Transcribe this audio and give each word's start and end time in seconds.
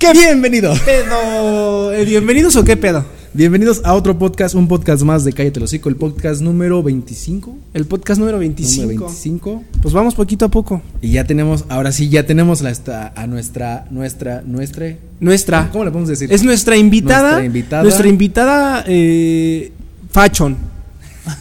¿Qué 0.00 0.12
bienvenido? 0.12 0.74
pedo? 0.84 1.92
Eh, 1.92 2.04
¿Bienvenidos 2.04 2.54
o 2.54 2.62
qué 2.62 2.76
pedo? 2.76 3.04
Bienvenidos 3.34 3.80
a 3.82 3.94
otro 3.94 4.16
podcast, 4.16 4.54
un 4.54 4.68
podcast 4.68 5.02
más 5.02 5.24
de 5.24 5.32
Cállate 5.32 5.58
el 5.58 5.64
Hocico, 5.64 5.88
el 5.88 5.96
podcast 5.96 6.40
número 6.40 6.84
25. 6.84 7.56
El 7.74 7.84
podcast 7.84 8.20
número 8.20 8.38
25. 8.38 8.82
Número 8.82 9.00
25. 9.06 9.64
Pues 9.82 9.92
vamos 9.92 10.14
poquito 10.14 10.44
a 10.44 10.50
poco. 10.50 10.82
Y 11.02 11.10
ya 11.10 11.24
tenemos, 11.24 11.64
ahora 11.68 11.90
sí, 11.90 12.08
ya 12.10 12.24
tenemos 12.24 12.60
la, 12.60 13.12
a 13.16 13.26
nuestra, 13.26 13.88
nuestra, 13.90 14.42
nuestra. 14.46 14.94
Nuestra. 15.18 15.68
¿Cómo 15.72 15.84
le 15.84 15.90
podemos 15.90 16.08
decir? 16.10 16.32
Es 16.32 16.44
nuestra 16.44 16.76
invitada. 16.76 17.30
Nuestra 17.32 17.44
invitada. 17.46 17.82
Nuestra 17.82 18.08
invitada 18.08 18.84
eh, 18.86 19.72
fashion. 20.12 20.56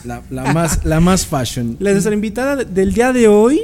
La, 0.04 0.24
la 0.32 0.52
más, 0.52 0.84
la 0.84 1.00
más 1.00 1.28
fashion. 1.28 1.78
La 1.80 1.92
nuestra 1.92 2.12
invitada 2.12 2.56
de- 2.56 2.66
del 2.66 2.92
día 2.92 3.14
de 3.14 3.28
hoy 3.28 3.62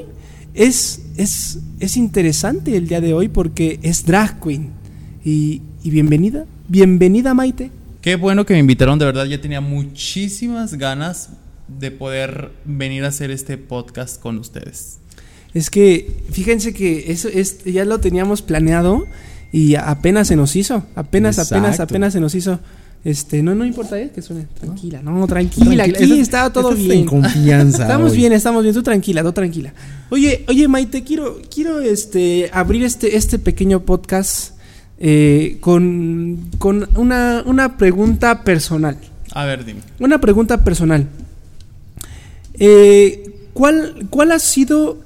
es, 0.54 1.02
es, 1.18 1.58
es 1.80 1.98
interesante 1.98 2.78
el 2.78 2.88
día 2.88 3.02
de 3.02 3.16
hoy 3.16 3.28
porque 3.28 3.80
es 3.82 4.06
drag 4.06 4.40
queen. 4.40 4.83
Y, 5.24 5.62
y 5.84 5.90
bienvenida. 5.90 6.46
Bienvenida, 6.68 7.34
Maite. 7.34 7.72
Qué 8.02 8.16
bueno 8.18 8.46
que 8.46 8.54
me 8.54 8.60
invitaron, 8.60 9.00
de 9.00 9.06
verdad 9.06 9.26
ya 9.26 9.40
tenía 9.40 9.62
muchísimas 9.62 10.74
ganas 10.76 11.30
de 11.68 11.92
poder 11.92 12.52
venir 12.66 13.06
a 13.06 13.08
hacer 13.08 13.32
este 13.32 13.58
podcast 13.58 14.22
con 14.22 14.38
ustedes. 14.38 14.98
Es 15.54 15.70
que, 15.70 16.12
fíjense 16.32 16.74
que 16.74 17.12
eso 17.12 17.30
es, 17.30 17.64
ya 17.64 17.86
lo 17.86 18.00
teníamos 18.00 18.42
planeado 18.42 19.06
y 19.52 19.76
apenas 19.76 20.28
se 20.28 20.36
nos 20.36 20.56
hizo. 20.56 20.84
Apenas, 20.96 21.40
apenas, 21.40 21.72
Exacto. 21.76 21.94
apenas 21.94 22.14
se 22.14 22.20
nos 22.20 22.36
hizo. 22.36 22.60
Este, 23.06 23.44
no, 23.44 23.54
no 23.54 23.66
importa, 23.66 24.00
¿eh? 24.00 24.12
que 24.14 24.22
suene. 24.22 24.48
Tranquila, 24.60 25.02
no, 25.02 25.28
tranquila, 25.28 25.84
Tranquila, 25.86 26.14
aquí 26.14 26.20
está 26.20 26.52
todo 26.52 26.72
bien. 26.74 27.00
en 27.00 27.06
confianza 27.06 27.82
Estamos 27.84 28.12
hoy. 28.12 28.18
bien, 28.18 28.34
estamos 28.34 28.64
bien, 28.64 28.74
tú 28.74 28.82
tranquila, 28.82 29.22
tú 29.24 29.32
tranquila. 29.34 29.74
Oye, 30.10 30.44
oye, 30.48 30.68
Maite, 30.68 31.04
quiero, 31.04 31.42
quiero 31.54 31.80
este, 31.82 32.50
abrir 32.54 32.84
este, 32.84 33.16
este 33.18 33.40
pequeño 33.40 33.82
podcast 33.82 34.53
eh, 35.06 35.58
con, 35.60 36.50
con 36.60 36.88
una, 36.96 37.44
una 37.46 37.76
pregunta 37.78 38.44
personal. 38.46 38.98
A 39.34 39.44
ver, 39.46 39.66
dime. 39.66 39.82
Una 40.00 40.22
pregunta 40.22 40.64
personal. 40.64 41.10
Eh, 42.54 43.24
¿cuál, 43.54 44.08
¿Cuál 44.10 44.32
ha 44.32 44.40
sido 44.40 45.00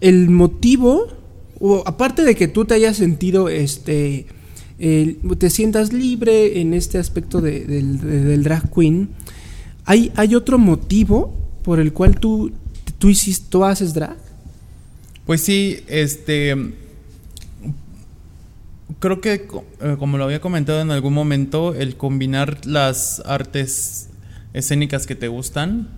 el 0.00 0.30
motivo, 0.30 1.08
o 1.60 1.82
aparte 1.86 2.24
de 2.24 2.34
que 2.34 2.48
tú 2.48 2.64
te 2.64 2.74
hayas 2.74 2.96
sentido, 2.96 3.48
este, 3.48 4.26
te 4.78 5.50
sientas 5.50 5.92
libre 5.92 6.60
en 6.60 6.74
este 6.74 6.98
aspecto 6.98 7.40
de- 7.40 7.64
del 7.66 8.42
drag 8.42 8.72
queen, 8.72 9.10
¿hay, 9.84 10.10
¿hay 10.16 10.34
otro 10.34 10.58
motivo 10.58 11.34
por 11.62 11.78
el 11.78 11.92
cual 11.92 12.18
tú, 12.18 12.50
tú, 12.98 13.10
hiciste, 13.10 13.46
tú 13.50 13.64
haces 13.64 13.94
drag? 13.94 14.16
Pues 15.26 15.40
sí, 15.42 15.78
este. 15.88 16.56
Creo 19.02 19.20
que, 19.20 19.48
eh, 19.80 19.96
como 19.98 20.16
lo 20.16 20.22
había 20.24 20.40
comentado 20.40 20.80
en 20.80 20.92
algún 20.92 21.12
momento, 21.12 21.74
el 21.74 21.96
combinar 21.96 22.64
las 22.64 23.20
artes 23.26 24.08
escénicas 24.54 25.06
que 25.08 25.16
te 25.16 25.26
gustan, 25.26 25.88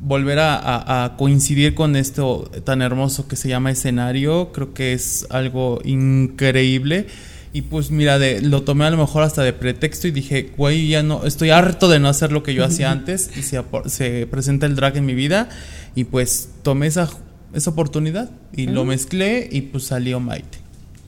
volver 0.00 0.40
a, 0.40 0.56
a- 0.56 1.04
a 1.04 1.16
coincidir 1.16 1.74
con 1.76 1.94
esto 1.94 2.50
tan 2.64 2.82
hermoso 2.82 3.28
que 3.28 3.36
se 3.36 3.48
llama 3.48 3.70
escenario, 3.70 4.50
creo 4.52 4.74
que 4.74 4.92
es 4.92 5.26
algo 5.30 5.80
increíble. 5.84 7.06
Y 7.52 7.62
pues 7.62 7.90
mira, 7.92 8.18
de, 8.18 8.40
lo 8.42 8.62
tomé 8.64 8.86
a 8.86 8.90
lo 8.90 8.96
mejor 8.98 9.22
hasta 9.22 9.42
de 9.44 9.52
pretexto 9.52 10.08
y 10.08 10.10
dije, 10.10 10.52
güey, 10.56 10.88
ya 10.88 11.04
no, 11.04 11.24
estoy 11.24 11.50
harto 11.50 11.88
de 11.88 12.00
no 12.00 12.08
hacer 12.08 12.32
lo 12.32 12.42
que 12.42 12.54
yo 12.54 12.64
hacía 12.64 12.90
antes 12.98 13.30
y 13.38 13.42
se, 13.42 13.62
se 13.86 14.26
presenta 14.26 14.66
el 14.66 14.74
drag 14.74 14.96
en 14.96 15.06
mi 15.06 15.14
vida 15.14 15.48
y 15.94 16.04
pues 16.04 16.50
tomé 16.62 16.88
esa, 16.88 17.08
esa 17.54 17.70
oportunidad 17.70 18.30
y 18.52 18.66
lo 18.66 18.84
mezclé 18.84 19.48
y 19.50 19.60
pues 19.62 19.84
salió 19.84 20.18
Maite. 20.20 20.58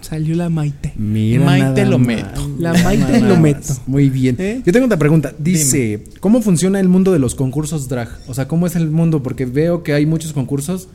Salió 0.00 0.36
la 0.36 0.48
Maite. 0.48 0.92
Mira 0.96 1.44
Maite 1.44 1.84
lo 1.84 1.98
meto. 1.98 2.48
La 2.58 2.72
Maite 2.72 3.20
lo 3.20 3.36
meto. 3.36 3.74
Muy 3.86 4.10
bien. 4.10 4.36
¿Eh? 4.38 4.62
Yo 4.64 4.72
tengo 4.72 4.86
otra 4.86 4.98
pregunta. 4.98 5.34
Dice, 5.38 6.04
¿cómo 6.20 6.40
funciona 6.40 6.80
el 6.80 6.88
mundo 6.88 7.12
de 7.12 7.18
los 7.18 7.34
concursos 7.34 7.88
drag? 7.88 8.08
O 8.28 8.34
sea, 8.34 8.48
¿cómo 8.48 8.66
es 8.66 8.76
el 8.76 8.90
mundo? 8.90 9.22
Porque 9.22 9.44
veo 9.44 9.82
que 9.82 9.92
hay 9.92 10.06
muchos 10.06 10.32
concursos. 10.32 10.88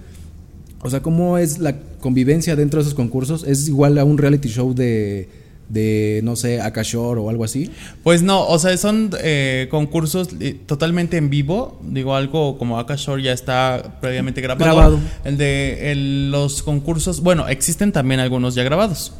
O 0.81 0.89
sea, 0.89 1.01
¿cómo 1.01 1.37
es 1.37 1.59
la 1.59 1.79
convivencia 1.99 2.55
dentro 2.55 2.79
de 2.79 2.83
esos 2.83 2.93
concursos? 2.93 3.43
¿Es 3.45 3.67
igual 3.67 3.97
a 3.97 4.03
un 4.03 4.17
reality 4.17 4.49
show 4.49 4.73
de, 4.73 5.29
de 5.69 6.21
no 6.23 6.35
sé, 6.35 6.61
Akashore 6.61 7.19
o 7.19 7.29
algo 7.29 7.43
así? 7.43 7.71
Pues 8.03 8.21
no, 8.21 8.45
o 8.45 8.59
sea, 8.59 8.75
son 8.77 9.11
eh, 9.21 9.67
concursos 9.71 10.29
eh, 10.39 10.57
totalmente 10.65 11.17
en 11.17 11.29
vivo. 11.29 11.79
Digo, 11.83 12.15
algo 12.15 12.57
como 12.57 12.79
Akashore 12.79 13.23
ya 13.23 13.31
está 13.33 13.97
previamente 14.01 14.41
grabado. 14.41 14.65
Grabado. 14.65 14.99
El 15.23 15.37
de 15.37 15.91
el- 15.91 16.31
los 16.31 16.63
concursos, 16.63 17.21
bueno, 17.21 17.47
existen 17.47 17.91
también 17.91 18.19
algunos 18.19 18.55
ya 18.55 18.63
grabados. 18.63 19.13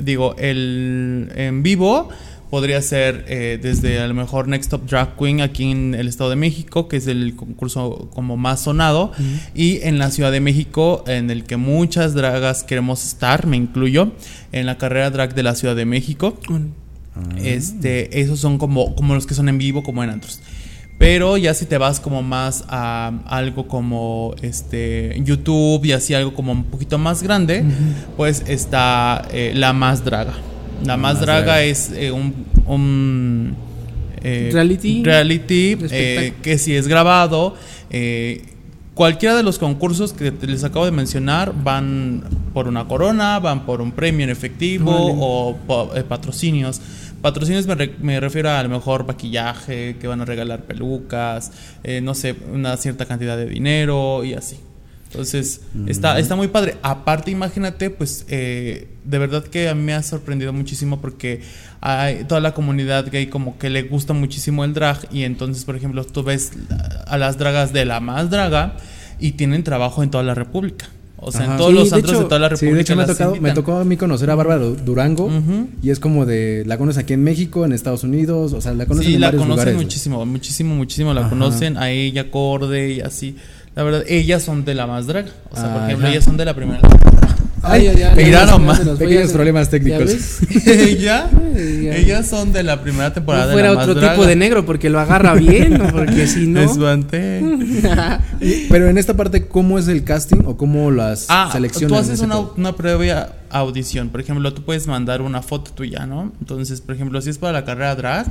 Digo, 0.00 0.36
el 0.38 1.32
en 1.34 1.62
vivo 1.64 2.08
podría 2.50 2.80
ser 2.82 3.24
eh, 3.28 3.58
desde 3.60 4.00
a 4.00 4.06
lo 4.06 4.14
mejor 4.14 4.48
Next 4.48 4.70
Top 4.70 4.86
Drag 4.88 5.16
Queen 5.16 5.40
aquí 5.40 5.70
en 5.70 5.94
el 5.94 6.08
Estado 6.08 6.30
de 6.30 6.36
México, 6.36 6.88
que 6.88 6.96
es 6.96 7.06
el 7.06 7.36
concurso 7.36 8.08
como 8.14 8.36
más 8.36 8.60
sonado, 8.60 9.12
y 9.54 9.80
en 9.82 9.98
la 9.98 10.10
Ciudad 10.10 10.32
de 10.32 10.40
México, 10.40 11.04
en 11.06 11.30
el 11.30 11.44
que 11.44 11.56
muchas 11.56 12.14
dragas 12.14 12.64
queremos 12.64 13.04
estar, 13.04 13.46
me 13.46 13.56
incluyo, 13.56 14.12
en 14.52 14.66
la 14.66 14.78
carrera 14.78 15.10
drag 15.10 15.34
de 15.34 15.42
la 15.42 15.54
Ciudad 15.54 15.76
de 15.76 15.84
México. 15.84 16.38
Este, 17.42 18.20
esos 18.20 18.38
son 18.38 18.58
como, 18.58 18.94
como 18.94 19.14
los 19.14 19.26
que 19.26 19.34
son 19.34 19.48
en 19.48 19.58
vivo, 19.58 19.82
como 19.82 20.04
en 20.04 20.10
antros. 20.10 20.40
Pero 20.98 21.36
ya 21.36 21.54
si 21.54 21.64
te 21.66 21.78
vas 21.78 22.00
como 22.00 22.22
más 22.22 22.64
a 22.68 23.12
algo 23.26 23.68
como 23.68 24.34
este 24.42 25.20
YouTube 25.24 25.84
y 25.84 25.92
así 25.92 26.12
algo 26.12 26.34
como 26.34 26.50
un 26.50 26.64
poquito 26.64 26.98
más 26.98 27.22
grande, 27.22 27.64
pues 28.16 28.42
está 28.46 29.26
eh, 29.30 29.52
La 29.54 29.72
Más 29.72 30.04
Draga. 30.04 30.34
La 30.84 30.96
Más, 30.96 31.14
Más 31.14 31.20
Draga, 31.22 31.62
es 31.62 31.90
eh, 31.94 32.10
un, 32.12 32.34
un, 32.66 33.56
eh, 34.22 34.50
Reality. 35.02 35.76
eh, 35.90 36.32
que 36.42 36.58
si 36.58 36.74
es 36.74 36.86
grabado. 36.88 37.54
eh, 37.90 38.42
cualquiera 38.94 39.36
de 39.36 39.42
los 39.44 39.58
concursos 39.60 40.12
que 40.12 40.32
te- 40.32 40.46
les 40.48 40.64
acabo 40.64 40.84
de 40.84 40.90
mencionar 40.90 41.52
van 41.62 42.24
por 42.52 42.66
una 42.66 42.86
corona, 42.88 43.38
van 43.38 43.64
por 43.64 43.80
un 43.80 43.92
premio 43.92 44.24
en 44.24 44.30
efectivo 44.30 44.90
Órale. 44.90 45.14
o 45.20 45.56
po- 45.66 45.90
eh, 45.94 46.02
patrocinios. 46.02 46.80
Patrocinios 47.22 47.66
me, 47.66 47.74
re- 47.76 47.94
me 48.00 48.18
refiero 48.20 48.50
a, 48.50 48.58
a 48.58 48.62
lo 48.64 48.68
mejor 48.68 49.06
maquillaje, 49.06 49.96
que 50.00 50.06
van 50.08 50.20
a 50.20 50.24
regalar 50.24 50.62
pelucas, 50.64 51.52
eh, 51.84 52.00
no 52.00 52.14
sé, 52.14 52.34
una 52.52 52.76
cierta 52.76 53.06
cantidad 53.06 53.36
de 53.36 53.46
dinero 53.46 54.24
y 54.24 54.34
así. 54.34 54.56
Entonces, 55.10 55.62
está, 55.86 56.18
está 56.18 56.36
muy 56.36 56.48
padre. 56.48 56.76
Aparte, 56.82 57.30
imagínate, 57.30 57.88
pues, 57.90 58.26
eh, 58.28 58.88
de 59.04 59.18
verdad 59.18 59.42
que 59.42 59.68
a 59.68 59.74
mí 59.74 59.82
me 59.82 59.94
ha 59.94 60.02
sorprendido 60.02 60.52
muchísimo 60.52 61.00
porque 61.00 61.40
hay 61.80 62.24
toda 62.24 62.40
la 62.42 62.52
comunidad 62.52 63.06
gay 63.10 63.26
como 63.28 63.56
que 63.58 63.70
le 63.70 63.82
gusta 63.84 64.12
muchísimo 64.12 64.64
el 64.64 64.74
drag 64.74 65.08
y 65.10 65.22
entonces, 65.22 65.64
por 65.64 65.76
ejemplo, 65.76 66.04
tú 66.04 66.22
ves 66.22 66.52
a 67.06 67.16
las 67.16 67.38
dragas 67.38 67.72
de 67.72 67.84
la 67.86 68.00
más 68.00 68.28
draga 68.30 68.76
y 69.18 69.32
tienen 69.32 69.64
trabajo 69.64 70.02
en 70.02 70.10
toda 70.10 70.24
la 70.24 70.34
República. 70.34 70.88
O 71.20 71.32
sea, 71.32 71.42
Ajá. 71.42 71.52
en 71.52 71.58
todos 71.58 71.70
Sí, 71.72 71.76
los 71.78 71.90
de 71.90 71.96
antros 71.96 72.12
de, 72.12 72.18
hecho- 72.20 72.28
toda 72.28 72.38
la 72.38 72.48
Sí, 72.48 72.50
República. 72.66 72.74
de 72.76 72.80
hecho 72.82 72.96
me, 72.96 73.04
tocado, 73.06 73.36
me 73.40 73.50
tocó 73.52 73.76
a 73.78 73.84
mí 73.84 73.96
conocer 73.96 74.30
a 74.30 74.34
Bárbara 74.36 74.60
Du- 74.62 74.76
Durango 74.76 75.24
Ujú. 75.24 75.68
y 75.82 75.90
es 75.90 75.98
como 75.98 76.26
de, 76.26 76.62
la 76.66 76.78
conoces 76.78 77.02
aquí 77.02 77.14
en 77.14 77.24
México, 77.24 77.64
en 77.64 77.72
Estados 77.72 78.04
Unidos, 78.04 78.52
o 78.52 78.60
sea, 78.60 78.72
la 78.74 78.86
conocen 78.86 79.08
Sí, 79.08 79.14
en 79.16 79.22
la 79.22 79.28
varios 79.28 79.42
conocen 79.42 79.64
lugares. 79.64 79.82
muchísimo, 79.82 80.24
muchísimo, 80.26 80.74
muchísimo 80.76 81.14
la 81.14 81.22
Ajá. 81.22 81.30
conocen, 81.30 81.76
a 81.76 81.90
ella, 81.90 82.30
Corde 82.30 82.92
y 82.92 83.00
así. 83.00 83.34
La 83.78 83.84
verdad, 83.84 84.02
ellas 84.08 84.42
son 84.42 84.64
de 84.64 84.74
la 84.74 84.88
más 84.88 85.06
draga. 85.06 85.28
O 85.52 85.54
sea, 85.56 85.72
por 85.72 85.84
ejemplo, 85.84 86.08
ellas 86.08 86.24
son 86.24 86.36
de 86.36 86.44
la 86.44 86.52
primera. 86.52 86.80
Ay, 87.62 87.88
ya 88.28 88.44
nomás, 88.46 88.84
nos 88.84 88.98
fue, 88.98 89.06
pequeños 89.06 89.30
problemas 89.30 89.66
¿Ya 89.66 89.70
técnicos. 89.70 90.10
Ay, 90.66 90.96
ya. 90.98 91.30
ellas 91.94 92.26
son 92.26 92.52
de 92.52 92.64
la 92.64 92.82
primera 92.82 93.12
temporada 93.12 93.52
No 93.52 93.56
de 93.56 93.62
la 93.62 93.74
más 93.74 93.86
otro 93.86 94.00
tipo 94.00 94.26
de 94.26 94.34
negro 94.34 94.66
porque 94.66 94.90
lo 94.90 94.98
agarra 94.98 95.34
bien, 95.34 95.78
¿no? 95.78 95.86
porque 95.92 96.26
si 96.26 96.48
no. 96.48 96.60
Espanté. 96.60 97.40
Pero 98.68 98.88
en 98.88 98.98
esta 98.98 99.14
parte, 99.14 99.46
¿cómo 99.46 99.78
es 99.78 99.86
el 99.86 100.02
casting 100.02 100.42
o 100.44 100.56
cómo 100.56 100.90
las 100.90 101.26
Ah, 101.28 101.48
seleccionan? 101.52 101.88
tú 101.88 101.94
haces 101.96 102.18
una, 102.18 102.38
una 102.40 102.74
previa 102.74 103.30
audición. 103.48 104.08
Por 104.08 104.20
ejemplo, 104.22 104.52
tú 104.52 104.62
puedes 104.64 104.88
mandar 104.88 105.22
una 105.22 105.40
foto 105.40 105.70
tuya, 105.70 106.04
¿no? 106.04 106.32
Entonces, 106.40 106.80
por 106.80 106.96
ejemplo, 106.96 107.20
si 107.20 107.30
es 107.30 107.38
para 107.38 107.52
la 107.52 107.64
carrera 107.64 107.94
drag, 107.94 108.26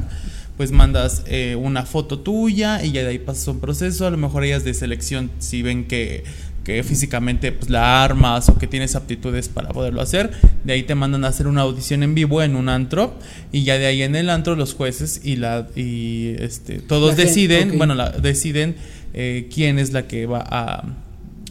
pues 0.58 0.72
mandas 0.72 1.24
eh, 1.28 1.56
una 1.56 1.86
foto 1.86 2.20
tuya 2.20 2.84
y 2.84 2.92
ya 2.92 3.04
de 3.04 3.10
ahí 3.10 3.20
pasas 3.20 3.48
un 3.48 3.60
proceso. 3.60 4.06
A 4.08 4.10
lo 4.10 4.18
mejor 4.18 4.44
ellas 4.44 4.64
de 4.64 4.74
selección, 4.74 5.30
si 5.40 5.62
ven 5.62 5.86
que, 5.86 6.24
que 6.64 6.82
físicamente 6.84 7.52
pues, 7.52 7.70
la 7.70 8.04
armas 8.04 8.50
o 8.50 8.58
que 8.58 8.66
tienes 8.68 8.96
aptitudes 8.96 9.50
para 9.50 9.70
poderlo 9.70 10.02
hacer, 10.02 10.32
de 10.64 10.74
ahí 10.74 10.84
te 10.84 10.96
mandan 10.96 11.24
a 11.26 11.28
hacer 11.28 11.48
una 11.48 11.62
audición 11.62 12.02
en 12.04 12.16
vivo 12.16 12.42
en 12.42 12.56
un 12.56 12.70
antro 12.70 13.14
y 13.52 13.64
ya 13.64 13.78
de 13.78 13.86
ahí 13.86 14.02
en 14.02 14.16
el 14.16 14.30
antro 14.32 14.56
los 14.56 14.74
jueces 14.74 15.22
y 15.24 15.36
la 15.36 15.68
y 15.76 16.34
este 16.40 16.80
todos 16.80 17.12
La 17.12 17.16
gente, 17.16 17.28
deciden, 17.28 17.78
bueno, 17.78 17.94
la- 17.94 18.10
deciden 18.10 18.76
eh, 19.14 19.48
quién 19.54 19.78
es 19.80 19.94
la 19.94 20.08
que 20.08 20.26
va 20.26 20.44
a 20.50 20.84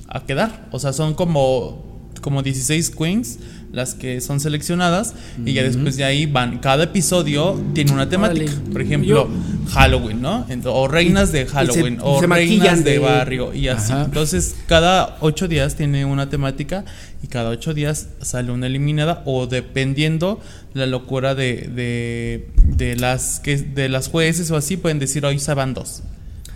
a 0.08 0.24
quedar. 0.24 0.68
O 0.70 0.78
sea, 0.78 0.92
son 0.92 1.14
como, 1.14 1.84
como 2.20 2.42
16 2.42 2.90
queens 2.90 3.38
las 3.76 3.94
que 3.94 4.20
son 4.20 4.40
seleccionadas 4.40 5.14
y 5.44 5.52
ya 5.52 5.62
después 5.62 5.96
de 5.96 6.04
ahí 6.04 6.26
van. 6.26 6.58
Cada 6.58 6.84
episodio 6.84 7.60
tiene 7.74 7.92
una 7.92 8.08
temática. 8.08 8.50
Órale. 8.50 8.72
Por 8.72 8.80
ejemplo, 8.82 9.08
Yo- 9.28 9.70
Halloween, 9.70 10.22
¿no? 10.22 10.46
O 10.64 10.88
reinas 10.88 11.30
de 11.30 11.46
Halloween, 11.46 11.96
se- 11.98 12.02
o 12.02 12.20
se 12.20 12.26
reinas 12.26 12.82
de, 12.82 12.92
de- 12.92 12.98
barrio, 12.98 13.52
y 13.54 13.68
así. 13.68 13.92
Ajá. 13.92 14.04
Entonces, 14.06 14.56
cada 14.66 15.18
ocho 15.20 15.46
días 15.46 15.76
tiene 15.76 16.04
una 16.04 16.28
temática 16.30 16.84
y 17.22 17.26
cada 17.28 17.50
ocho 17.50 17.74
días 17.74 18.08
sale 18.22 18.50
una 18.50 18.66
eliminada, 18.66 19.22
o 19.26 19.46
dependiendo 19.46 20.40
la 20.74 20.86
locura 20.86 21.34
de, 21.34 21.68
de, 21.74 22.48
de 22.64 22.96
las 22.96 23.40
que 23.40 23.56
de 23.58 23.88
las 23.88 24.08
jueces 24.08 24.50
o 24.50 24.56
así, 24.56 24.76
pueden 24.76 24.98
decir 24.98 25.24
hoy 25.26 25.38
se 25.38 25.52
van 25.54 25.74
dos. 25.74 26.02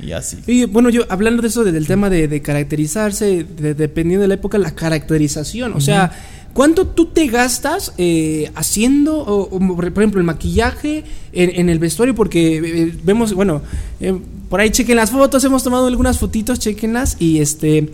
Y 0.03 0.13
así. 0.13 0.39
Y 0.47 0.65
bueno, 0.65 0.89
yo 0.89 1.05
hablando 1.11 1.43
de 1.43 1.49
eso, 1.49 1.63
de- 1.63 1.73
del 1.73 1.87
tema 1.87 2.09
de, 2.09 2.27
de 2.27 2.41
caracterizarse, 2.41 3.45
de- 3.45 3.75
dependiendo 3.75 4.23
de 4.23 4.29
la 4.29 4.35
época, 4.35 4.57
la 4.57 4.71
caracterización. 4.75 5.75
O 5.75 5.81
sea, 5.81 6.13
¿cuánto 6.55 6.87
tú 6.87 7.07
te 7.07 7.27
gastas 7.27 7.93
eh, 7.99 8.51
haciendo, 8.55 9.19
o- 9.19 9.43
o, 9.57 9.59
por 9.77 9.85
ejemplo, 9.87 10.21
el 10.21 10.27
maquillaje 10.27 11.05
en, 11.33 11.51
en 11.61 11.69
el 11.69 11.79
vestuario? 11.79 12.15
Porque 12.15 12.57
eh, 12.59 12.95
vemos, 13.05 13.35
bueno, 13.35 13.63
eh, 14.01 14.19
por 14.49 14.61
ahí 14.61 14.71
chequen 14.71 14.97
las 14.97 15.11
fotos, 15.11 15.45
hemos 15.45 15.63
tomado 15.63 15.87
algunas 15.87 16.19
fotitos, 16.19 16.59
chequenlas 16.59 17.17
y 17.21 17.39
este... 17.41 17.93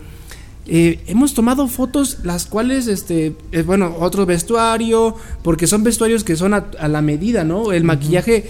eh, 0.69 0.99
hemos 1.07 1.33
tomado 1.35 1.69
fotos 1.69 2.19
las 2.25 2.47
cuales, 2.47 2.89
este, 2.89 3.35
eh, 3.53 3.63
bueno, 3.63 3.95
otro 4.01 4.27
vestuario, 4.27 5.15
porque 5.43 5.67
son 5.67 5.85
vestuarios 5.85 6.25
que 6.25 6.35
son 6.35 6.55
a, 6.55 6.67
a 6.79 6.89
la 6.89 7.03
medida, 7.03 7.45
¿no? 7.45 7.73
El 7.73 7.85
maquillaje, 7.85 8.47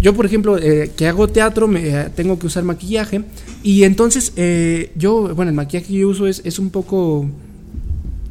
yo 0.00 0.14
por 0.14 0.26
ejemplo, 0.26 0.58
eh, 0.58 0.90
que 0.96 1.06
hago 1.06 1.28
teatro, 1.28 1.68
me, 1.68 1.86
eh, 1.86 2.08
tengo 2.16 2.38
que 2.40 2.46
usar 2.46 2.64
maquillaje, 2.64 3.22
y 3.62 3.84
entonces 3.84 4.32
eh, 4.36 4.90
yo, 4.96 5.32
bueno, 5.36 5.50
el 5.50 5.54
maquillaje 5.54 5.86
que 5.86 5.94
yo 6.00 6.08
uso 6.08 6.26
es, 6.26 6.40
es 6.44 6.58
un 6.58 6.70
poco... 6.70 7.26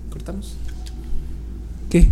¿Cortamos? 0.10 0.56
¿Qué? 1.90 2.08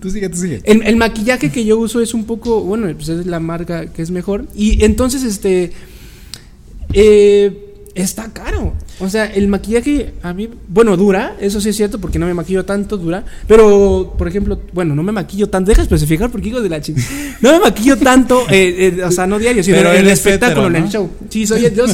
Tú 0.00 0.10
sigue, 0.10 0.28
tú 0.28 0.36
sigue. 0.36 0.60
El, 0.64 0.82
el 0.82 0.96
maquillaje 0.96 1.50
que 1.50 1.64
yo 1.64 1.78
uso 1.78 2.00
es 2.00 2.14
un 2.14 2.24
poco, 2.24 2.62
bueno, 2.62 2.86
pues 2.94 3.08
es 3.08 3.26
la 3.26 3.40
marca 3.40 3.86
que 3.86 4.02
es 4.02 4.10
mejor. 4.10 4.46
Y 4.54 4.84
entonces, 4.84 5.22
este, 5.22 5.72
eh, 6.92 7.66
está 7.94 8.30
caro. 8.32 8.74
O 9.00 9.08
sea, 9.08 9.26
el 9.26 9.48
maquillaje 9.48 10.12
a 10.22 10.32
mí, 10.32 10.48
bueno, 10.68 10.96
dura, 10.96 11.36
eso 11.40 11.60
sí 11.60 11.70
es 11.70 11.76
cierto, 11.76 11.98
porque 11.98 12.18
no 12.18 12.26
me 12.26 12.34
maquillo 12.34 12.64
tanto, 12.64 12.96
dura. 12.98 13.24
Pero, 13.48 14.14
por 14.16 14.28
ejemplo, 14.28 14.60
bueno, 14.72 14.94
no 14.94 15.02
me 15.02 15.12
maquillo 15.12 15.48
tanto, 15.48 15.70
deja 15.70 15.82
especificar 15.82 16.30
porque 16.30 16.48
hijo 16.48 16.60
de 16.60 16.68
la 16.68 16.80
chica. 16.80 17.02
No 17.40 17.52
me 17.52 17.60
maquillo 17.60 17.96
tanto, 17.96 18.42
eh, 18.50 18.94
eh, 18.98 19.04
o 19.04 19.10
sea, 19.10 19.26
no 19.26 19.38
diario, 19.38 19.62
sino 19.62 19.76
Pero 19.78 19.92
en 19.92 20.00
el 20.00 20.08
espectáculo, 20.08 20.66
hetero, 20.68 20.68
en 20.68 20.76
el 20.76 20.82
¿no? 20.84 20.90
show. 20.90 21.10
Sí, 21.30 21.46
soy, 21.46 21.62
yo, 21.74 21.86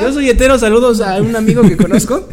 yo 0.00 0.12
soy 0.12 0.28
hetero, 0.28 0.58
saludos 0.58 1.00
a 1.00 1.20
un 1.20 1.34
amigo 1.34 1.62
que 1.62 1.76
conozco. 1.76 2.28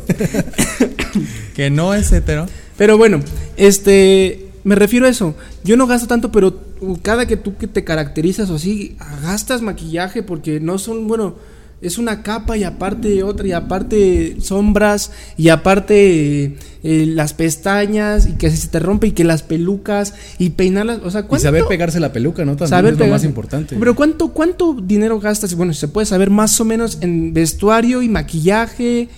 Que 1.53 1.69
no 1.69 1.93
es 1.93 2.11
hetero. 2.11 2.47
Pero 2.77 2.97
bueno, 2.97 3.19
este, 3.57 4.49
me 4.63 4.75
refiero 4.75 5.05
a 5.05 5.09
eso. 5.09 5.35
Yo 5.63 5.77
no 5.77 5.87
gasto 5.87 6.07
tanto, 6.07 6.31
pero 6.31 6.59
cada 7.01 7.25
que 7.27 7.37
tú 7.37 7.55
que 7.57 7.67
te 7.67 7.83
caracterizas 7.83 8.49
o 8.49 8.55
así, 8.55 8.97
gastas 9.21 9.61
maquillaje 9.61 10.23
porque 10.23 10.59
no 10.59 10.77
son, 10.77 11.07
bueno, 11.07 11.35
es 11.83 11.97
una 11.97 12.23
capa 12.23 12.55
y 12.57 12.63
aparte 12.63 13.23
otra 13.23 13.45
y 13.45 13.51
aparte 13.51 14.37
sombras 14.39 15.11
y 15.35 15.49
aparte 15.49 16.55
eh, 16.83 17.05
las 17.07 17.33
pestañas 17.33 18.25
y 18.25 18.33
que 18.33 18.49
se 18.49 18.69
te 18.69 18.79
rompe 18.79 19.07
y 19.07 19.11
que 19.11 19.25
las 19.25 19.43
pelucas 19.43 20.13
y 20.39 20.51
peinarlas, 20.51 20.99
o 21.03 21.11
sea, 21.11 21.21
Y 21.21 21.23
¿cuánto? 21.25 21.43
saber 21.43 21.65
pegarse 21.67 21.99
la 21.99 22.13
peluca, 22.13 22.45
¿no? 22.45 22.51
También 22.51 22.69
Saber 22.69 22.93
es 22.93 22.99
lo 22.99 23.07
más 23.07 23.25
importante. 23.25 23.75
Pero 23.77 23.95
¿cuánto, 23.95 24.29
¿cuánto 24.29 24.73
dinero 24.81 25.19
gastas? 25.19 25.55
Bueno, 25.55 25.73
se 25.73 25.89
puede 25.89 26.05
saber 26.05 26.29
más 26.29 26.59
o 26.61 26.65
menos 26.65 26.99
en 27.01 27.33
vestuario 27.33 28.01
y 28.01 28.07
maquillaje. 28.07 29.09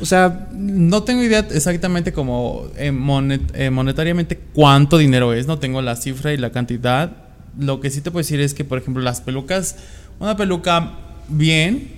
O 0.00 0.06
sea, 0.06 0.48
No 0.52 1.02
tengo 1.02 1.22
idea 1.22 1.46
exactamente 1.50 2.12
como 2.12 2.66
eh, 2.76 2.92
monet- 2.92 3.50
eh, 3.54 3.70
monetariamente 3.70 4.38
cuánto 4.54 4.96
dinero 4.98 5.32
es, 5.34 5.46
no 5.46 5.58
tengo 5.58 5.82
la 5.82 5.96
cifra 5.96 6.32
y 6.32 6.36
la 6.36 6.50
cantidad. 6.50 7.12
Lo 7.58 7.80
que 7.80 7.90
sí 7.90 8.00
te 8.00 8.10
puedo 8.10 8.20
decir 8.22 8.40
es 8.40 8.54
que, 8.54 8.64
por 8.64 8.78
ejemplo, 8.78 9.02
las 9.02 9.20
pelucas, 9.20 9.76
una 10.20 10.36
peluca 10.36 10.92
bien, 11.28 11.88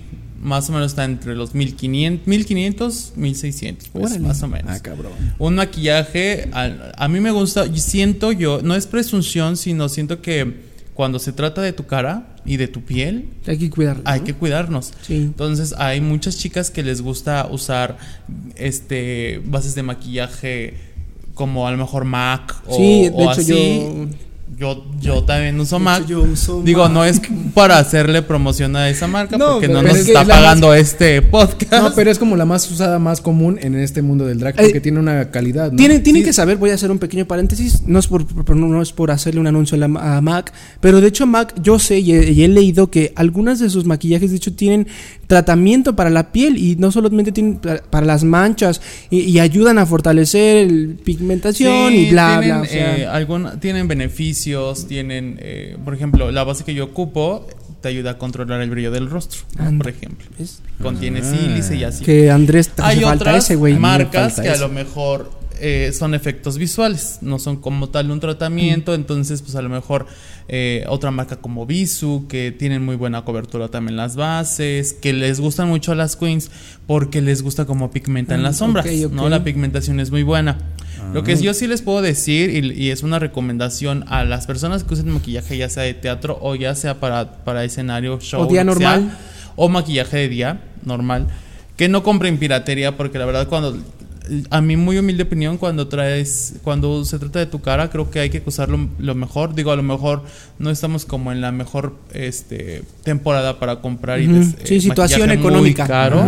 más 0.41 0.71
o 0.71 0.73
menos 0.73 0.93
está 0.93 1.05
entre 1.05 1.35
los 1.35 1.55
1500, 1.55 2.27
1500 2.27 3.13
1600, 3.17 3.89
pues, 3.91 4.07
Órale. 4.07 4.21
más 4.21 4.43
o 4.43 4.49
menos. 4.49 4.71
Ah, 4.75 4.81
cabrón. 4.81 5.13
Un 5.39 5.57
maquillaje, 5.57 6.49
a, 6.53 6.71
a 6.97 7.09
mí 7.09 7.21
me 7.21 7.31
gusta, 7.31 7.67
y 7.67 7.79
siento 7.79 8.33
yo, 8.33 8.61
no 8.63 8.75
es 8.75 8.87
presunción, 8.87 9.59
sino 9.59 9.91
siento 9.91 10.23
que 10.23 10.71
cuando 10.95 11.19
se 11.19 11.33
trata 11.33 11.61
de 11.61 11.75
tu 11.75 11.85
cara 11.87 12.30
y 12.45 12.57
de 12.57 12.69
tu 12.69 12.81
piel, 12.83 13.29
hay 13.47 13.59
que 13.59 13.69
cuidarlo. 13.71 14.03
hay 14.07 14.21
¿no? 14.21 14.27
que 14.27 14.35
cuidarnos. 14.35 14.93
Sí. 15.03 15.17
Entonces 15.17 15.75
hay 15.77 16.01
muchas 16.01 16.39
chicas 16.39 16.71
que 16.71 16.83
les 16.83 17.03
gusta 17.03 17.47
usar 17.51 17.99
este 18.57 19.41
bases 19.45 19.75
de 19.75 19.83
maquillaje 19.83 20.75
como 21.35 21.67
a 21.67 21.71
lo 21.71 21.77
mejor 21.79 22.05
MAC 22.05 22.63
o, 22.67 22.77
Sí, 22.77 23.03
de 23.05 23.11
o 23.15 23.21
hecho 23.23 23.41
así. 23.41 23.81
yo- 23.81 24.07
Yo, 24.59 24.85
yo 25.01 25.23
también 25.25 25.59
uso 25.59 25.79
MAC. 25.79 26.07
yo 26.07 26.23
uso 26.23 26.63
Digo, 26.63 26.83
Mac. 26.85 26.93
no 26.93 27.05
es 27.05 27.21
para 27.55 27.79
hacerle 27.79 28.21
promoción 28.21 28.77
a 28.77 28.91
esa 28.91 29.07
marca 29.07 29.39
No, 29.39 29.53
porque 29.53 29.69
no 29.69 29.81
nos 29.83 29.95
es 29.97 30.09
está 30.09 30.25
pagando 30.25 30.75
este 30.75 31.23
podcast. 31.23 31.73
No, 31.73 31.95
pero 31.95 32.11
es 32.11 32.19
como 32.19 32.37
la 32.37 32.45
más 32.45 32.71
usada, 32.71 32.99
más 32.99 33.21
común 33.23 33.59
en 33.63 33.75
este 33.77 34.03
mundo 34.03 34.27
del 34.27 34.39
drag, 34.39 34.57
porque 34.57 34.79
Eh, 34.79 34.81
tiene 34.83 34.99
una 34.99 35.31
calidad, 35.31 35.71
¿no? 35.71 35.77
Tienen, 35.77 36.03
tienen 36.03 36.25
que 36.25 36.33
saber, 36.35 36.59
voy 36.59 36.71
a 36.71 36.75
hacer 36.75 36.91
un 36.91 36.99
pequeño 36.99 37.27
paréntesis, 37.27 37.83
no 37.87 37.99
es 37.99 38.07
por, 38.07 38.27
por- 38.27 38.55
no, 38.57 38.83
es 38.83 38.93
por 38.93 39.11
hacerle 39.11 39.41
un 39.41 39.47
anuncio 39.47 39.77
a, 39.77 39.89
la- 39.89 40.17
a 40.17 40.21
Mac, 40.21 40.53
pero 40.81 41.01
de 41.01 41.09
hecho 41.09 41.27
Mac, 41.27 41.55
yo 41.63 41.79
sé 41.79 42.01
y 42.01 42.13
he, 42.13 42.31
y 42.31 42.43
he 42.45 42.49
leído 42.49 42.91
que 42.91 43.13
algunas 43.17 43.61
de 43.61 43.71
sus 43.71 43.87
maquillajes 43.87 44.31
de 44.31 44.37
hecho 44.37 44.53
tienen 44.53 44.87
tratamiento 45.27 45.95
para 45.97 46.11
la 46.11 46.33
piel 46.33 46.59
y 46.59 46.77
no 46.77 46.91
solamente 46.93 47.33
tienen 47.33 47.57
para, 47.59 47.83
para 47.83 48.05
las 48.05 48.25
manchas 48.25 48.81
y, 49.11 49.21
y 49.21 49.39
ayudan 49.39 49.79
a 49.79 49.87
fortalecer 49.87 50.57
el 50.69 50.99
pigmentación 51.05 51.93
Sí, 51.93 51.97
y 51.99 52.11
bla, 52.11 52.41
tienen, 52.41 52.59
bla. 52.59 52.63
o 52.63 52.65
sea, 52.71 53.21
eh, 53.21 53.59
tienen 53.61 53.87
beneficios, 53.89 54.40
tienen, 54.89 55.39
eh, 55.41 55.77
por 55.85 55.95
ejemplo, 55.95 56.31
la 56.31 56.45
base 56.45 56.65
que 56.65 56.75
yo 56.75 56.85
ocupo 56.85 57.47
te 57.81 57.89
ayuda 57.89 58.13
a 58.13 58.19
controlar 58.19 58.61
el 58.61 58.71
brillo 58.71 58.91
del 58.91 59.09
rostro, 59.11 59.41
por 59.79 59.89
ejemplo. 59.89 60.27
¿ves? 60.39 60.61
Contiene 60.83 61.23
sílice 61.23 61.77
y 61.77 61.85
así. 61.85 62.05
Que 62.05 62.31
Andrés 62.31 62.69
te 62.71 62.83
Hay 62.83 62.97
hace 62.99 63.05
falta 63.07 63.25
otras 63.31 63.45
ese 63.45 63.57
güey. 63.57 63.75
marcas 63.79 64.41
que 64.41 64.49
a 64.49 64.53
eso. 64.55 64.69
lo 64.69 64.75
mejor 64.75 65.31
eh, 65.61 65.93
son 65.93 66.15
efectos 66.15 66.59
visuales, 66.59 67.19
no 67.21 67.39
son 67.39 67.57
como 67.57 67.89
tal 67.91 68.11
un 68.11 68.21
tratamiento, 68.21 68.95
entonces 68.95 69.43
pues 69.43 69.55
a 69.55 69.63
lo 69.63 69.69
mejor 69.69 70.07
eh, 70.49 70.85
otra 70.89 71.11
marca 71.11 71.37
como 71.37 71.67
Bisu, 71.67 72.27
que 72.29 72.51
tienen 72.53 72.85
muy 72.85 72.97
buena 72.97 73.25
cobertura 73.25 73.69
también 73.69 73.97
las 73.97 74.17
bases, 74.17 74.93
que 74.95 75.13
les 75.13 75.39
gustan 75.41 75.69
mucho 75.69 75.93
a 75.93 75.95
las 75.95 76.17
queens 76.17 76.51
porque 76.87 77.21
les 77.21 77.43
gusta 77.43 77.65
como 77.67 77.91
pigmentan 77.91 78.41
Mm, 78.41 78.43
las 78.43 78.57
sombras, 78.59 78.87
ok, 78.87 78.93
ok. 79.07 79.13
¿no? 79.13 79.29
La 79.29 79.45
pigmentación 79.45 80.01
es 80.01 80.11
muy 80.11 80.23
buena. 80.23 80.59
Lo 81.15 81.23
que 81.25 81.35
yo 81.37 81.55
sí 81.55 81.67
les 81.67 81.83
puedo 81.83 82.03
decir, 82.03 82.51
y, 82.55 82.73
y 82.85 82.91
es 82.91 83.03
una 83.03 83.19
recomendación 83.19 84.05
a 84.09 84.25
las 84.25 84.47
personas 84.47 84.85
que 84.85 84.95
usen 84.95 85.09
maquillaje, 85.11 85.57
ya 85.57 85.69
sea 85.69 85.83
de 85.83 85.95
teatro 85.95 86.39
o 86.43 86.55
ya 86.55 86.75
sea 86.75 87.01
para, 87.01 87.43
para 87.45 87.65
escenario, 87.65 88.21
show, 88.21 88.43
O 88.43 88.47
día 88.47 88.57
sea, 88.61 88.65
normal. 88.65 89.19
o 89.57 89.69
maquillaje 89.69 90.19
de 90.19 90.29
día 90.29 90.61
normal, 90.85 91.27
que 91.77 91.89
no 91.89 92.03
compren 92.03 92.39
piratería, 92.39 92.97
porque 92.97 93.19
la 93.19 93.25
verdad 93.25 93.49
cuando 93.49 93.77
a 94.51 94.61
mi 94.61 94.77
muy 94.77 94.99
humilde 94.99 95.23
opinión 95.25 95.57
cuando 95.59 95.89
traes 95.89 96.55
cuando 96.63 97.05
se 97.05 97.19
trata 97.19 97.39
de 97.41 97.47
tu 97.47 97.61
cara 97.61 97.91
creo 97.91 98.11
que 98.11 98.21
hay 98.21 98.31
que 98.31 98.43
usarlo 98.47 98.89
lo 98.99 99.15
mejor 99.15 99.55
digo 99.55 99.73
a 99.73 99.77
lo 99.77 99.83
mejor 99.83 100.23
no 100.59 100.71
estamos 100.71 101.05
como 101.05 101.33
en 101.33 101.41
la 101.41 101.53
mejor 101.53 101.97
este 102.13 102.83
temporada 103.03 103.59
para 103.59 103.81
comprar 103.81 104.21
y 104.21 104.27
des- 104.27 104.55
Sí, 104.65 104.77
eh, 104.77 104.81
situación 104.81 105.29
muy 105.29 105.39
económica. 105.39 105.87
caro 105.87 106.25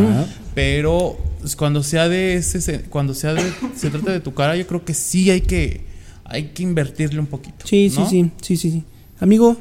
pero 0.55 1.17
cuando 1.57 1.83
sea 1.83 2.09
de 2.09 2.35
ese 2.35 2.61
se- 2.61 2.83
cuando 2.83 3.15
sea 3.15 3.35
de, 3.35 3.43
se 3.77 3.91
trata 3.91 4.13
de 4.13 4.21
tu 4.21 4.33
cara 4.35 4.57
yo 4.57 4.67
creo 4.67 4.85
que 4.85 4.95
sí 4.95 5.31
hay 5.31 5.41
que 5.43 5.81
hay 6.25 6.45
que 6.55 6.63
invertirle 6.63 7.21
un 7.21 7.27
poquito 7.27 7.67
Sí, 7.67 7.91
sí, 7.91 8.03
sí, 8.09 8.31
sí, 8.41 8.57
sí, 8.57 8.71
sí. 8.71 8.85
Amigo, 9.21 9.57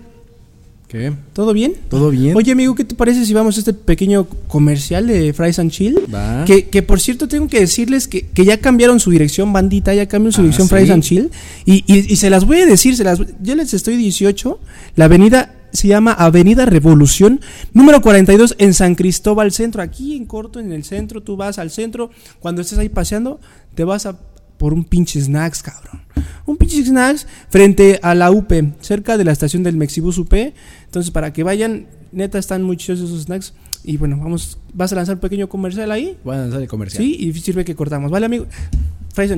¿Qué? 0.92 1.14
¿todo 1.32 1.54
bien? 1.54 1.74
¿Todo 1.90 2.10
bien? 2.10 2.36
Oye, 2.36 2.52
amigo, 2.52 2.76
¿qué 2.76 2.84
te 2.84 2.96
parece 2.96 3.26
si 3.26 3.34
vamos 3.34 3.56
a 3.56 3.60
este 3.60 3.72
pequeño 3.74 4.26
comercial 4.50 5.08
de 5.08 5.32
Fries 5.32 5.58
and 5.60 5.72
Chill? 5.72 5.98
Va. 6.14 6.44
Que, 6.44 6.68
que 6.68 6.82
por 6.84 7.00
cierto, 7.00 7.30
tengo 7.30 7.48
que 7.48 7.62
decirles 7.62 8.10
que, 8.10 8.28
que 8.28 8.44
ya 8.44 8.58
cambiaron 8.60 9.00
su 9.00 9.10
dirección, 9.10 9.54
bandita, 9.54 9.94
ya 9.96 10.08
cambiaron 10.08 10.34
su 10.34 10.42
Ah, 10.42 10.44
dirección 10.44 10.68
¿sí? 10.68 10.74
Fries 10.76 10.90
and 10.90 11.02
Chill. 11.04 11.32
Y, 11.66 11.86
y- 11.88 12.12
y 12.12 12.16
se 12.18 12.30
las 12.30 12.44
voy 12.46 12.58
a 12.58 12.66
decir, 12.66 12.98
se 12.98 13.06
las, 13.06 13.20
yo 13.42 13.56
les 13.56 13.74
estoy 13.74 13.96
18, 13.96 14.60
la 14.98 15.06
avenida 15.06 15.56
se 15.72 15.88
llama 15.88 16.12
Avenida 16.12 16.66
Revolución, 16.66 17.40
número 17.72 18.02
42 18.02 18.56
en 18.58 18.74
San 18.74 18.96
Cristóbal 18.96 19.54
Centro, 19.54 19.82
aquí 19.82 20.18
en 20.18 20.26
corto, 20.26 20.60
en 20.60 20.74
el 20.74 20.84
centro, 20.84 21.22
tú 21.24 21.38
vas 21.38 21.58
al 21.58 21.72
centro, 21.72 22.12
cuando 22.42 22.62
estés 22.62 22.78
ahí 22.78 22.90
paseando, 22.90 23.40
te 23.76 23.86
vas 23.86 24.06
a 24.06 24.20
por 24.58 24.74
un 24.74 24.84
pinche 24.84 25.22
snacks, 25.22 25.64
cabrón. 25.64 26.02
Un 26.52 26.58
pinche 26.58 26.84
snacks 26.84 27.26
frente 27.48 27.98
a 28.04 28.14
la 28.14 28.30
UP, 28.30 28.52
cerca 28.82 29.18
de 29.18 29.24
la 29.24 29.32
estación 29.32 29.64
del 29.64 29.78
Mexibus 29.78 30.18
UP. 30.18 30.34
Entonces, 30.34 31.10
para 31.10 31.32
que 31.32 31.44
vayan, 31.44 31.88
neta, 32.12 32.40
están 32.40 32.62
muy 32.62 32.76
chidos 32.76 33.00
esos 33.00 33.22
snacks. 33.22 33.54
Y 33.86 33.96
bueno, 33.96 34.18
vamos, 34.22 34.60
¿vas 34.74 34.92
a 34.92 34.96
lanzar 34.98 35.16
un 35.16 35.22
pequeño 35.22 35.48
comercial 35.48 35.90
ahí? 35.92 36.18
Voy 36.26 36.36
a 36.36 36.40
lanzar 36.40 36.62
el 36.62 36.68
comercial. 36.68 37.02
Sí, 37.02 37.16
y 37.18 37.34
sirve 37.40 37.64
que 37.64 37.74
cortamos. 37.74 38.12
¿Vale, 38.12 38.26
amigo? 38.26 38.48
Fries 39.14 39.32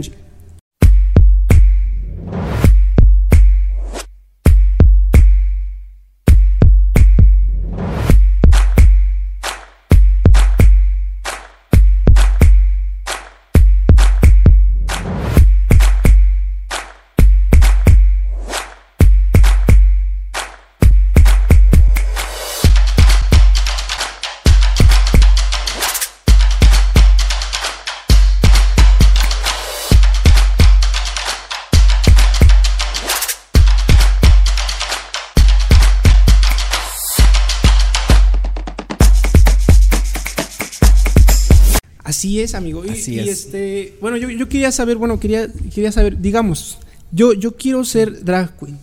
Así 42.14 42.40
es, 42.42 42.54
amigo. 42.54 42.86
Y, 42.86 42.90
Así 42.90 43.16
y 43.16 43.20
es. 43.20 43.28
este, 43.46 43.96
bueno, 44.00 44.18
yo, 44.18 44.30
yo 44.30 44.48
quería 44.48 44.72
saber, 44.72 44.98
bueno, 44.98 45.20
quería, 45.20 45.48
quería 45.74 45.92
saber, 45.92 46.20
digamos, 46.22 46.78
yo, 47.12 47.34
yo 47.34 47.56
quiero 47.56 47.84
ser 47.84 48.24
drag 48.24 48.56
queen. 48.58 48.78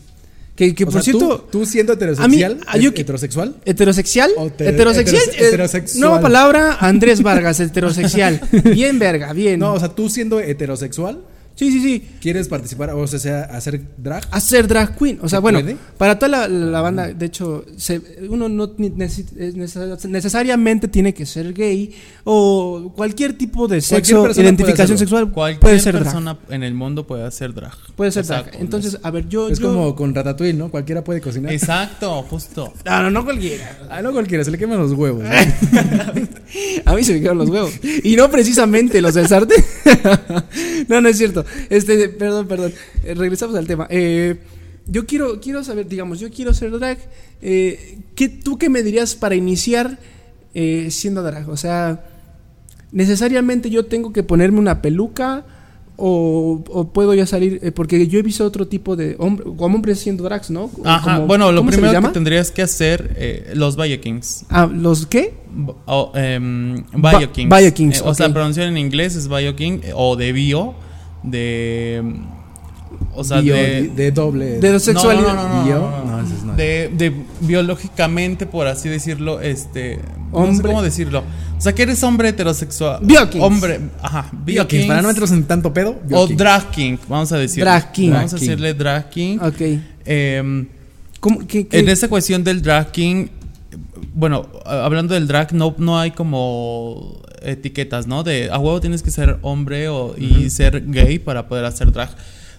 Que, 0.57 0.75
que 0.75 0.83
O 0.85 0.87
por 0.89 0.95
sea, 0.95 1.03
cierto, 1.03 1.41
tú, 1.51 1.61
tú 1.61 1.67
siendo 1.67 1.93
heterosexual, 1.95 2.61
ah, 2.67 2.77
yo 2.77 2.91
¿het- 2.91 2.95
que- 2.95 3.01
heterosexual, 3.03 3.57
heterosexual, 3.65 4.31
O 4.37 4.51
te- 4.51 4.69
heterosexual, 4.69 5.23
heterose- 5.23 5.47
heterosexual. 5.47 6.01
nueva 6.01 6.21
palabra, 6.21 6.77
Andrés 6.81 7.23
Vargas, 7.23 7.61
heterosexual. 7.61 8.41
Bien, 8.65 8.99
verga, 8.99 9.33
bien. 9.33 9.59
no, 9.61 9.73
o 9.75 9.79
sea, 9.79 9.89
tú 9.89 10.11
siendo 10.11 10.39
heterosexual, 10.41 11.21
sí, 11.61 11.71
sí, 11.71 11.81
sí. 11.83 12.09
quieres 12.21 12.49
participar, 12.49 12.91
o 12.91 13.07
sea, 13.07 13.19
sea, 13.19 13.43
hacer 13.45 13.81
drag. 13.99 14.27
Hacer 14.31 14.67
drag 14.67 14.97
queen. 14.97 15.19
O 15.23 15.29
sea, 15.29 15.39
¿Se 15.39 15.41
bueno, 15.43 15.61
puede? 15.61 15.77
para 15.99 16.19
toda 16.19 16.29
la, 16.29 16.49
la 16.49 16.81
banda, 16.81 17.09
de 17.09 17.27
hecho, 17.27 17.65
se- 17.77 18.01
uno 18.29 18.49
no 18.49 18.75
neces- 18.77 20.09
necesariamente 20.09 20.89
tiene 20.89 21.13
que 21.15 21.27
ser 21.27 21.53
gay 21.53 21.95
o 22.25 22.93
cualquier 22.97 23.35
tipo 23.37 23.69
de 23.69 23.79
Cualquier 23.81 24.05
sexo, 24.07 24.23
persona 24.23 24.45
identificación 24.45 24.87
puede 24.89 24.99
sexual 24.99 25.31
Cualquier 25.33 25.61
puede 25.61 25.81
ser 25.81 25.93
drag. 25.95 26.05
persona 26.05 26.39
en 26.49 26.63
el 26.63 26.75
mundo 26.75 27.07
puede 27.07 27.25
hacer 27.25 27.55
drag. 27.55 27.75
Puede 27.97 28.11
ser 28.13 28.25
drag. 28.27 28.51
Entonces, 28.59 28.99
a 29.03 29.11
ver, 29.11 29.29
yo. 29.29 29.49
Es 29.49 29.59
yo- 29.59 29.69
como 29.69 29.95
con 29.95 30.15
Ratatouille, 30.15 30.55
¿no? 30.55 30.71
Cualquiera 30.71 31.05
puede 31.05 31.21
cocinar. 31.21 31.53
Exacto, 31.53 32.23
justo. 32.23 32.73
Ah, 32.87 33.03
no, 33.03 33.11
no 33.11 33.25
cualquiera. 33.25 33.79
Ah, 33.91 34.03
no 34.03 34.13
cualquiera, 34.13 34.45
se 34.45 34.51
le 34.51 34.59
queman 34.59 34.79
los 34.79 34.93
huevos. 34.93 35.23
¿no? 35.25 35.31
A 36.85 36.95
mí 36.95 37.05
se 37.05 37.13
me 37.15 37.21
quedaron 37.21 37.39
los 37.39 37.49
huevos. 37.51 37.73
Y 38.03 38.17
no 38.17 38.31
precisamente 38.31 39.01
los 39.01 39.15
del 39.15 39.29
sartén. 39.29 39.65
no, 40.89 41.01
no 41.01 41.09
es 41.09 41.17
cierto. 41.19 41.45
Este, 41.69 42.09
perdón, 42.09 42.47
perdón. 42.49 42.73
Eh, 43.05 43.15
regresamos 43.15 43.55
al 43.57 43.67
tema. 43.67 43.87
Eh, 43.91 44.39
yo 44.87 45.07
quiero, 45.07 45.41
quiero 45.41 45.63
saber, 45.65 45.89
digamos, 45.89 46.19
yo 46.21 46.31
quiero 46.31 46.53
ser 46.55 46.71
drag. 46.73 46.99
Eh, 47.43 47.99
¿qué, 48.15 48.29
¿Tú 48.29 48.59
qué 48.59 48.69
me 48.69 48.83
dirías 48.83 49.15
para 49.15 49.35
iniciar 49.35 49.99
siendo 50.91 51.23
drag? 51.23 51.49
O 51.49 51.57
sea, 51.57 52.05
¿necesariamente 52.93 53.71
yo 53.71 53.85
tengo 53.87 54.13
que 54.13 54.23
ponerme 54.23 54.59
una 54.59 54.83
peluca? 54.83 55.45
O, 56.03 56.65
o 56.71 56.89
puedo 56.95 57.13
ya 57.13 57.27
salir, 57.27 57.61
eh, 57.63 57.73
porque 57.73 58.09
yo 58.09 58.19
he 58.19 58.23
visto 58.23 58.43
otro 58.47 58.67
tipo 58.67 58.97
de 58.97 59.17
hombre, 59.19 59.45
como 59.45 59.77
hombres 59.77 59.99
siendo 59.99 60.25
drags, 60.25 60.49
¿no? 60.49 60.71
Ajá, 60.83 61.17
Como- 61.17 61.27
bueno, 61.27 61.53
lo 61.53 61.61
¿cómo 61.61 61.73
se 61.73 61.77
les 61.77 61.91
primero 61.91 62.09
que 62.09 62.15
tendrías 62.15 62.51
que 62.51 62.63
hacer, 62.63 63.15
eh, 63.19 63.51
los 63.55 63.77
Vikings. 63.77 64.47
Ah, 64.49 64.65
¿los 64.67 65.05
qué? 65.05 65.35
O, 65.85 66.11
em, 66.15 66.83
Ba- 66.95 67.19
Biokings. 67.19 67.55
Biokings, 67.55 67.99
Eh, 67.99 68.03
o 68.07 68.15
sea, 68.15 68.33
pronunciación 68.33 68.79
en 68.79 68.83
inglés 68.87 69.15
es 69.15 69.29
Bioking 69.29 69.83
eh, 69.85 69.93
o 69.95 70.17
de 70.17 70.33
bio, 70.33 70.73
de. 71.23 72.03
O 73.15 73.25
sea, 73.25 73.41
Bio, 73.41 73.55
de. 73.55 73.89
de, 73.89 74.11
doble. 74.13 74.61
De 74.61 74.79
sexualidad. 74.81 75.35
No. 76.45 76.55
De, 76.55 76.91
de 76.93 77.13
biológicamente, 77.41 78.47
por 78.47 78.67
así 78.67 78.89
decirlo, 78.89 79.41
este. 79.41 80.01
No 80.33 80.55
sé 80.55 80.63
cómo 80.63 80.83
decirlo. 80.83 81.25
O 81.59 81.61
sea, 81.61 81.75
que 81.75 81.83
eres 81.83 82.03
hombre 82.03 82.29
heterosexual. 82.31 83.01
Biokings. 83.03 83.45
Hombre, 83.45 83.81
ajá. 84.01 84.29
Biokings, 84.33 84.87
para 84.87 85.03
no 85.03 85.09
meternos 85.09 85.33
en 85.33 85.45
tanto 85.45 85.73
pedo. 85.75 85.99
O 86.11 86.27
drag 86.27 86.71
king, 86.71 86.97
vamos 87.09 87.31
a 87.33 87.37
decir. 87.39 87.63
Drag 87.63 87.93
king. 87.93 88.11
Vamos 88.11 88.33
a 88.33 88.37
Drag 88.37 88.41
king. 88.41 88.49
decirle 88.49 88.75
drag 88.75 89.11
king. 89.11 89.39
Ok. 89.41 89.61
Em, 90.05 90.67
¿Cómo, 91.21 91.47
qué, 91.47 91.67
qué? 91.67 91.81
en 91.81 91.89
esa 91.91 92.09
cuestión 92.09 92.43
del 92.43 92.63
drag 92.63 92.91
king, 92.93 93.27
bueno, 94.21 94.47
hablando 94.67 95.15
del 95.15 95.27
drag, 95.27 95.55
no, 95.55 95.75
no 95.79 95.99
hay 95.99 96.11
como 96.11 97.23
etiquetas, 97.41 98.07
¿no? 98.07 98.23
De 98.23 98.51
a 98.51 98.59
huevo 98.59 98.79
tienes 98.81 99.03
que 99.03 99.11
ser 99.11 99.39
hombre 99.41 99.89
o, 99.89 100.15
y 100.17 100.51
ser 100.51 100.85
gay 100.87 101.19
para 101.19 101.49
poder 101.49 101.65
hacer 101.65 101.91
drag. 101.91 102.11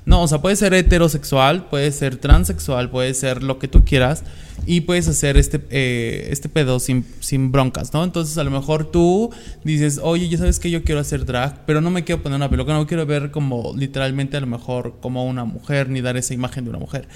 No, 0.03 0.23
o 0.23 0.27
sea, 0.27 0.41
puedes 0.41 0.57
ser 0.57 0.73
heterosexual, 0.73 1.67
puedes 1.69 1.95
ser 1.95 2.15
transexual, 2.15 2.89
puedes 2.89 3.19
ser 3.19 3.43
lo 3.43 3.59
que 3.59 3.67
tú 3.67 3.85
quieras 3.85 4.23
y 4.65 4.81
puedes 4.81 5.07
hacer 5.07 5.37
este, 5.37 5.61
eh, 5.69 6.29
este 6.31 6.49
pedo 6.49 6.79
sin, 6.79 7.05
sin 7.19 7.51
broncas, 7.51 7.93
¿no? 7.93 8.03
Entonces, 8.03 8.39
a 8.39 8.43
lo 8.43 8.49
mejor 8.49 8.89
tú 8.89 9.29
dices, 9.63 9.99
oye, 10.01 10.27
ya 10.27 10.39
sabes 10.39 10.59
que 10.59 10.71
yo 10.71 10.83
quiero 10.83 10.99
hacer 10.99 11.25
drag, 11.25 11.63
pero 11.67 11.79
no 11.81 11.91
me 11.91 12.03
quiero 12.03 12.23
poner 12.23 12.37
una 12.37 12.49
peluca, 12.49 12.73
no 12.73 12.87
quiero 12.87 13.05
ver 13.05 13.29
como 13.29 13.73
literalmente 13.77 14.35
a 14.37 14.39
lo 14.39 14.47
mejor 14.47 14.95
como 14.99 15.25
una 15.27 15.45
mujer 15.45 15.89
ni 15.89 16.01
dar 16.01 16.17
esa 16.17 16.33
imagen 16.33 16.63
de 16.63 16.71
una 16.71 16.79
mujer. 16.79 17.07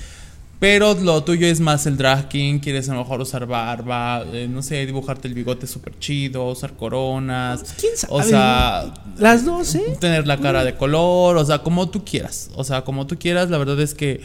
Pero 0.60 0.94
lo 0.96 1.24
tuyo 1.24 1.46
es 1.48 1.60
más 1.60 1.86
el 1.86 1.98
drag 1.98 2.30
king, 2.30 2.60
quieres 2.60 2.88
a 2.90 2.94
lo 2.94 3.00
mejor 3.00 3.20
usar 3.22 3.46
barba, 3.46 4.24
eh, 4.34 4.48
no 4.50 4.62
sé, 4.62 4.86
dibujarte 4.86 5.28
el 5.28 5.34
bigote 5.34 5.68
súper 5.68 6.00
chido, 6.00 6.46
usar 6.50 6.74
coronas. 6.74 7.76
¿Quién 7.80 7.92
sabe? 7.96 8.14
O 8.14 8.24
sea, 8.24 8.94
Las 9.18 9.44
dos, 9.46 9.76
¿eh? 9.76 9.98
tener 10.00 10.26
la 10.26 10.38
cara 10.40 10.64
de 10.64 10.76
color, 10.76 11.38
o 11.38 11.46
sea, 11.46 11.60
como 11.60 11.90
tú 11.90 12.06
quieras. 12.06 12.50
O 12.56 12.64
sea, 12.64 12.84
como 12.84 13.06
tú 13.06 13.18
quieras, 13.20 13.50
la 13.50 13.58
verdad 13.58 13.80
es 13.82 13.94
que, 13.94 14.22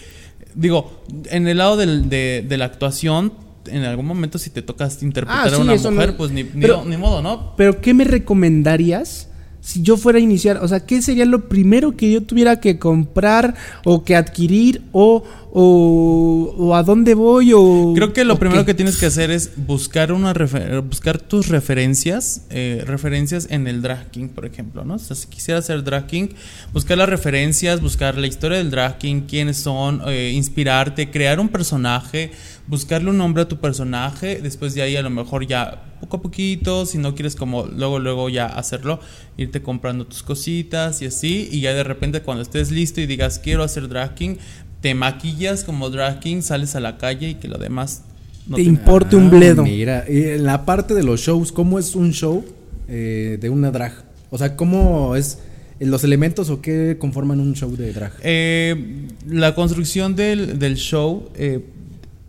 digo, 0.54 1.02
en 1.30 1.49
el 1.49 1.58
lado 1.58 1.76
del- 1.76 2.08
de, 2.08 2.44
de 2.49 2.56
la 2.58 2.66
actuación, 2.66 3.32
en 3.66 3.82
algún 3.84 4.06
momento 4.06 4.38
si 4.38 4.50
te 4.50 4.62
tocas 4.62 5.02
interpretar 5.02 5.49
Ah, 5.52 5.56
a 5.56 5.58
una 5.58 5.75
mujer, 5.75 6.10
no- 6.12 6.16
pues 6.16 6.30
ni, 6.30 6.44
ni- 6.44 6.62
pero- 6.62 6.84
ni 6.84 6.96
modo, 6.96 7.22
¿no? 7.22 7.54
Pero 7.56 7.80
¿qué 7.80 7.92
me 7.92 8.04
recomendarías 8.04 9.28
si 9.60 9.82
yo 9.82 9.96
fuera 9.99 10.18
a 10.18 10.22
iniciar? 10.22 10.56
O 10.62 10.66
sea, 10.68 10.80
¿qué 10.87 11.02
sería 11.02 11.26
lo 11.26 11.49
primero 11.49 11.94
que 11.96 12.10
yo 12.10 12.22
tuviera 12.22 12.58
que 12.60 12.78
comprar 12.78 13.54
o 13.84 14.02
que 14.04 14.16
adquirir 14.16 14.82
o, 14.92 15.22
o, 15.52 16.54
o 16.57 16.75
a 16.76 16.83
dónde 16.83 17.14
voy 17.14 17.52
o... 17.54 17.92
Creo 17.95 18.12
que 18.12 18.25
lo 18.25 18.38
primero 18.38 18.62
qué? 18.62 18.66
que 18.66 18.75
tienes 18.75 18.99
que 18.99 19.07
hacer 19.07 19.30
es 19.30 19.52
buscar 19.57 20.12
una 20.12 20.33
refer- 20.33 20.83
buscar 20.83 21.19
tus 21.19 21.49
referencias, 21.49 22.47
eh, 22.50 22.85
referencias 22.87 23.49
en 23.50 23.66
el 23.66 23.83
drag 23.83 24.11
king, 24.11 24.28
por 24.28 24.47
ejemplo, 24.47 24.85
¿no? 24.85 24.95
O 24.95 24.99
sea, 24.99 25.16
si 25.16 25.26
quisiera 25.26 25.59
hacer 25.59 25.83
drag 25.83 26.07
king, 26.07 26.28
buscar 26.73 26.99
las 26.99 27.09
referencias, 27.09 27.80
buscar 27.80 28.16
la 28.16 28.26
historia 28.26 28.59
del 28.59 28.71
drag 28.71 28.99
king, 28.99 29.23
quiénes 29.28 29.57
son, 29.57 30.02
eh, 30.07 30.30
inspirarte, 30.35 31.11
crear 31.11 31.40
un 31.40 31.49
personaje, 31.49 32.30
buscarle 32.66 33.11
un 33.11 33.19
nombre 33.19 33.42
a 33.42 33.49
tu 33.49 33.59
personaje, 33.59 34.40
después 34.40 34.75
de 34.75 34.83
ahí 34.83 34.95
a 34.97 35.02
lo 35.02 35.11
mejor 35.11 35.47
ya 35.47 35.85
poco 36.00 36.19
a 36.19 36.23
poquito, 36.23 36.87
si 36.87 36.97
no 36.97 37.14
quieres 37.14 37.37
como 37.37 37.66
luego 37.66 37.99
luego 37.99 38.28
ya 38.30 38.47
hacerlo, 38.47 39.00
irte 39.37 39.61
comprando 39.61 40.07
tus 40.07 40.23
cositas 40.23 41.02
y 41.02 41.07
así, 41.07 41.49
y 41.50 41.61
ya 41.61 41.75
de 41.75 41.85
repente 41.85 42.23
cuando 42.23 42.42
estés 42.42 42.71
listo 42.71 43.00
y 43.00 43.07
digas 43.07 43.38
quiero 43.38 43.64
hacer 43.64 43.88
drag 43.88 44.14
king, 44.14 44.37
te 44.80 44.94
maquillas 44.94 45.64
como 45.64 45.90
drag 45.90 46.20
king, 46.20 46.42
sales 46.42 46.75
a 46.76 46.80
la 46.80 46.96
calle 46.99 47.30
y 47.30 47.34
que 47.37 47.49
lo 47.49 47.58
demás 47.58 48.02
no 48.46 48.56
Te 48.56 48.62
te- 48.62 48.68
importe 48.68 49.16
un 49.16 49.26
Ah, 49.26 49.30
bledo. 49.30 49.62
Mira, 49.62 50.04
y 50.08 50.22
en 50.25 50.44
la 50.44 50.64
parte 50.64 50.94
de 50.94 51.02
los 51.02 51.20
shows, 51.20 51.52
¿cómo 51.52 51.78
es 51.78 51.94
un 51.94 52.12
show 52.12 52.44
eh, 52.88 53.38
de 53.40 53.50
una 53.50 53.70
drag? 53.70 53.92
O 54.30 54.38
sea, 54.38 54.56
¿cómo 54.56 55.14
es 55.16 55.38
los 55.80 56.04
elementos 56.04 56.50
o 56.50 56.60
qué 56.60 56.96
conforman 56.99 57.40
un 57.40 57.54
show 57.54 57.76
de 57.76 57.92
drag? 57.92 58.12
Eh, 58.22 59.06
la 59.28 59.54
construcción 59.54 60.16
del, 60.16 60.58
del 60.58 60.76
show. 60.76 61.28
eh, 61.34 61.64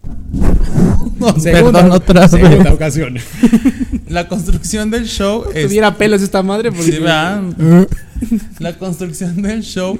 Segunda- 1.39 1.51
perdón, 1.51 1.91
otra 1.91 2.21
vez. 2.21 2.31
segunda 2.31 2.73
ocasión. 2.73 3.15
La 4.09 4.27
construcción 4.27 4.89
del 4.91 5.05
show 5.05 5.45
es. 5.53 5.67
Tuviera 5.67 5.95
pelos 5.97 6.21
esta 6.21 6.41
madre 6.43 6.71
porque... 6.71 6.91
Sí. 6.91 6.99
La 8.59 8.77
construcción 8.77 9.41
del 9.41 9.61
show 9.63 9.97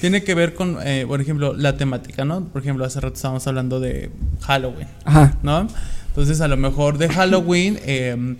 tiene 0.00 0.22
que 0.22 0.34
ver 0.34 0.54
con, 0.54 0.78
eh, 0.82 1.04
por 1.06 1.20
ejemplo, 1.20 1.54
la 1.54 1.76
temática, 1.76 2.24
¿no? 2.24 2.44
Por 2.44 2.62
ejemplo, 2.62 2.84
hace 2.84 3.00
rato 3.00 3.14
estábamos 3.14 3.46
hablando 3.46 3.80
de 3.80 4.10
Halloween. 4.40 4.88
Ajá. 5.04 5.36
¿no? 5.42 5.68
Entonces, 6.08 6.40
a 6.40 6.48
lo 6.48 6.56
mejor 6.56 6.98
de 6.98 7.08
Halloween, 7.08 7.78
eh, 7.84 8.36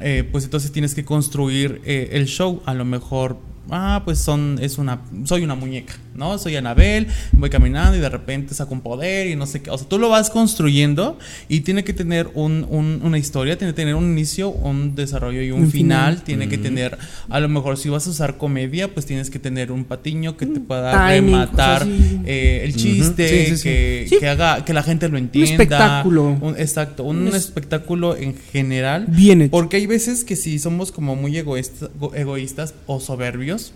eh, 0.00 0.28
pues 0.30 0.44
entonces 0.44 0.70
tienes 0.72 0.94
que 0.94 1.04
construir 1.04 1.80
eh, 1.84 2.10
el 2.12 2.26
show. 2.26 2.62
A 2.66 2.74
lo 2.74 2.84
mejor, 2.84 3.38
ah, 3.70 4.02
pues 4.04 4.18
son, 4.18 4.58
es 4.60 4.78
una, 4.78 5.00
soy 5.24 5.42
una 5.42 5.54
muñeca, 5.54 5.94
¿no? 6.18 6.36
Soy 6.38 6.56
Anabel, 6.56 7.06
voy 7.32 7.48
caminando 7.48 7.96
y 7.96 8.00
de 8.00 8.08
repente 8.08 8.52
saco 8.54 8.74
un 8.74 8.80
poder 8.82 9.28
y 9.28 9.36
no 9.36 9.46
sé 9.46 9.62
qué. 9.62 9.70
O 9.70 9.78
sea, 9.78 9.88
tú 9.88 9.98
lo 9.98 10.08
vas 10.10 10.28
construyendo 10.30 11.18
y 11.48 11.60
tiene 11.60 11.84
que 11.84 11.92
tener 11.94 12.28
un, 12.34 12.66
un- 12.68 13.00
una 13.04 13.16
historia, 13.18 13.56
tiene 13.56 13.72
que 13.72 13.76
tener 13.76 13.94
un 13.94 14.04
inicio, 14.10 14.50
un 14.50 14.94
desarrollo 14.94 15.40
y 15.42 15.50
un, 15.52 15.62
Un 15.62 15.70
final. 15.70 16.14
final. 16.14 16.24
Tiene 16.24 16.48
que 16.48 16.58
tener, 16.58 16.98
a 17.28 17.40
lo 17.40 17.48
mejor 17.48 17.78
si 17.78 17.88
vas 17.88 18.06
a 18.06 18.10
usar 18.10 18.36
comedia, 18.36 18.92
pues 18.92 19.06
tienes 19.06 19.30
que 19.30 19.38
tener 19.38 19.70
un 19.72 19.84
patiño 19.84 20.36
que 20.36 20.46
te 20.46 20.60
pueda 20.60 20.92
timing, 21.08 21.32
rematar 21.34 21.86
eh, 22.26 22.62
el 22.64 22.74
chiste, 22.74 23.28
Sí, 23.28 23.46
sí, 23.50 23.56
sí. 23.56 23.62
Que, 23.62 24.06
Sí. 24.10 24.16
que 24.18 24.28
haga, 24.28 24.64
que 24.64 24.72
la 24.74 24.82
gente 24.82 25.08
lo 25.08 25.18
entienda. 25.18 25.50
espectáculo. 25.52 26.36
Un- 26.40 26.56
exacto, 26.58 27.04
un, 27.04 27.18
Un 27.18 27.28
es- 27.28 27.34
espectáculo 27.36 28.16
en 28.16 28.34
general. 28.52 29.06
Bien 29.08 29.42
hecho. 29.42 29.50
Porque 29.52 29.76
hay 29.76 29.86
veces 29.86 30.24
que 30.24 30.34
si 30.36 30.58
somos 30.58 30.90
como 30.92 31.14
muy 31.16 31.36
egoísta- 31.36 31.88
go- 31.98 32.14
egoístas 32.14 32.74
o 32.86 32.98
soberbios, 33.00 33.72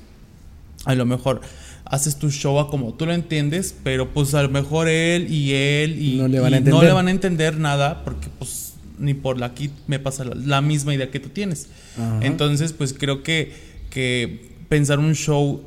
a 0.85 0.95
lo 0.95 1.05
mejor 1.07 1.41
haces 1.85 2.17
tu 2.17 2.31
show 2.31 2.59
a 2.59 2.69
como 2.71 2.95
tú 2.95 3.07
lo 3.07 3.13
entiendes, 3.13 3.75
pero 3.83 4.09
pues 4.11 4.35
a 4.35 4.43
lo 4.43 4.49
mejor 4.49 4.89
él 4.89 5.33
y 5.33 5.53
él 5.53 6.01
y 6.01 6.17
No 6.17 6.29
le 6.29 6.41
van 6.41 6.55
a 6.55 6.57
y 6.57 6.61
no 6.61 6.67
entender. 6.67 6.85
le 6.85 6.93
van 6.93 7.09
a 7.09 7.11
entender 7.11 7.59
nada 7.59 8.05
porque 8.05 8.29
pues 8.39 8.75
ni 8.99 9.15
por 9.15 9.39
la 9.39 9.47
aquí 9.47 9.71
me 9.87 9.99
pasa 9.99 10.25
la, 10.25 10.35
la 10.35 10.61
misma 10.61 10.95
idea 10.95 11.11
que 11.11 11.21
tú 11.21 11.29
tienes. 11.29 11.69
Ajá. 11.97 12.21
Entonces 12.23 12.73
pues 12.73 12.95
creo 12.95 13.23
que, 13.23 13.53
que 13.91 14.53
pensar 14.69 14.99
un 14.99 15.15
show 15.15 15.63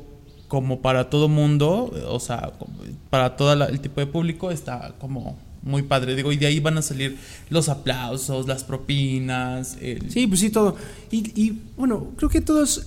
como 0.48 0.80
para 0.80 1.10
todo 1.10 1.28
mundo, 1.28 1.92
o 2.08 2.20
sea, 2.20 2.52
para 3.10 3.36
todo 3.36 3.52
el 3.66 3.80
tipo 3.80 4.00
de 4.00 4.06
público 4.06 4.50
está 4.50 4.94
como 5.00 5.36
muy 5.62 5.82
padre. 5.82 6.14
Digo, 6.14 6.32
y 6.32 6.36
de 6.36 6.46
ahí 6.46 6.60
van 6.60 6.78
a 6.78 6.82
salir 6.82 7.18
los 7.50 7.68
aplausos, 7.68 8.46
las 8.46 8.64
propinas, 8.64 9.76
el, 9.80 10.10
Sí, 10.10 10.26
pues 10.26 10.40
sí, 10.40 10.50
todo. 10.50 10.76
Y, 11.10 11.32
y, 11.40 11.60
bueno, 11.76 12.12
creo 12.16 12.30
que 12.30 12.40
todos, 12.40 12.86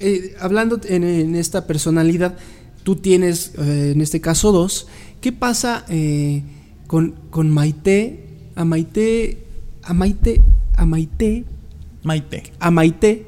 eh, 0.00 0.34
hablando 0.40 0.80
en, 0.88 1.04
en 1.04 1.34
esta 1.36 1.66
personalidad, 1.66 2.36
tú 2.82 2.96
tienes, 2.96 3.52
eh, 3.58 3.92
en 3.94 4.00
este 4.00 4.20
caso, 4.20 4.52
dos. 4.52 4.86
¿Qué 5.20 5.32
pasa 5.32 5.84
eh, 5.88 6.42
con, 6.86 7.14
con 7.30 7.50
Maite? 7.50 8.22
A 8.54 8.64
Maite, 8.64 9.38
a 9.82 9.92
Maite, 9.94 10.42
a 10.76 10.86
Maite, 10.86 11.44
Maite. 12.02 12.42
a 12.60 12.70
Maite. 12.70 13.26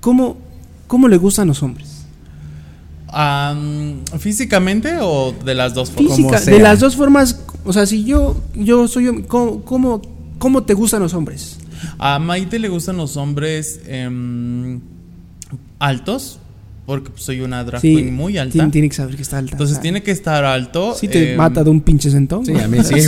¿Cómo, 0.00 0.38
¿cómo 0.86 1.08
le 1.08 1.16
gustan 1.18 1.48
los 1.48 1.62
hombres? 1.62 1.88
Am, 3.12 4.04
¿Físicamente 4.18 4.98
o 5.00 5.32
de 5.44 5.54
las 5.54 5.74
dos 5.74 5.90
formas? 5.90 6.16
Física, 6.16 6.40
de 6.40 6.58
las 6.60 6.78
dos 6.80 6.94
formas, 6.96 7.40
o 7.64 7.72
sea, 7.72 7.84
si 7.86 8.04
yo, 8.04 8.40
yo 8.54 8.86
soy, 8.86 9.06
hom- 9.06 9.26
¿cómo, 9.26 9.64
cómo, 9.64 10.02
cómo 10.38 10.62
te 10.62 10.74
gustan 10.74 11.02
los 11.02 11.12
hombres? 11.14 11.58
A 11.98 12.18
Maite 12.20 12.58
le 12.58 12.68
gustan 12.68 12.96
los 12.96 13.16
hombres 13.16 13.80
em, 13.86 14.80
altos, 15.78 16.40
porque 16.90 17.12
soy 17.14 17.40
una 17.40 17.62
drag 17.62 17.80
queen 17.80 18.12
muy 18.12 18.36
alta. 18.36 18.52
Tiene, 18.52 18.70
tiene 18.70 18.88
que 18.88 18.96
saber 18.96 19.14
que 19.14 19.22
está 19.22 19.38
alta. 19.38 19.52
Entonces 19.52 19.74
o 19.74 19.76
sea, 19.76 19.82
tiene 19.82 20.02
que 20.02 20.10
estar 20.10 20.44
alto. 20.44 20.94
Sí 20.98 21.06
te 21.06 21.32
em, 21.32 21.36
mata 21.36 21.62
de 21.62 21.70
un 21.70 21.80
pinche 21.82 22.10
sentón. 22.10 22.44
Sí, 22.44 22.50
güey. 22.50 22.64
a 22.64 22.68
mí 22.68 22.78
sí. 22.82 22.94